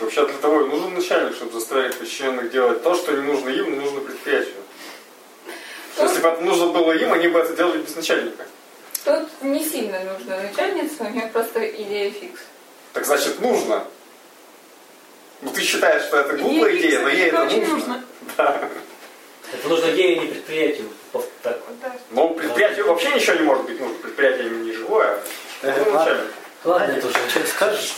[0.00, 3.72] Вообще для того и нужен начальник, чтобы заставить подчиненных делать то, что не нужно им,
[3.72, 4.54] не нужно предприятию.
[5.94, 8.44] Что Если бы это нужно было им, они бы это делали без начальника.
[9.04, 12.40] Тут не сильно нужна начальница, у меня просто идея фикс.
[12.92, 13.84] Так значит нужно.
[15.42, 17.76] Ну ты считаешь, что это глупая идея, но ей это очень нужно.
[17.76, 18.04] нужно.
[18.36, 18.68] Да.
[19.52, 20.88] Это нужно ей, а не предприятию.
[21.42, 21.58] Так.
[21.82, 21.92] Да.
[22.10, 23.96] Но предприятию вообще ничего не может быть нужно.
[23.98, 25.18] Предприятие не живое,
[25.62, 25.98] а Э, ладно.
[25.98, 26.32] начальник.
[26.64, 27.18] Ладно, это уже.
[27.28, 27.92] Что скажешь?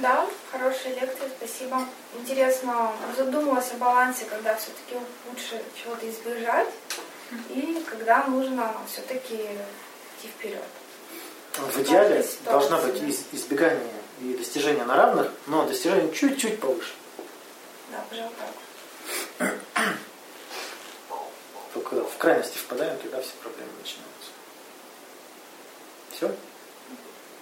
[0.00, 1.86] Да, хорошая лекция, спасибо.
[2.18, 4.96] Интересно, задумалась о балансе, когда все-таки
[5.28, 6.68] лучше чего-то избежать,
[7.50, 10.62] и когда нужно все-таки идти вперед.
[11.58, 16.94] В идеале должна быть из- избегание и достижения на равных, но достижения чуть-чуть повыше.
[17.90, 18.32] Да, пожалуй,
[19.38, 19.54] так.
[21.74, 24.30] Только в крайности впадаем, тогда все проблемы начинаются.
[26.12, 26.34] Все?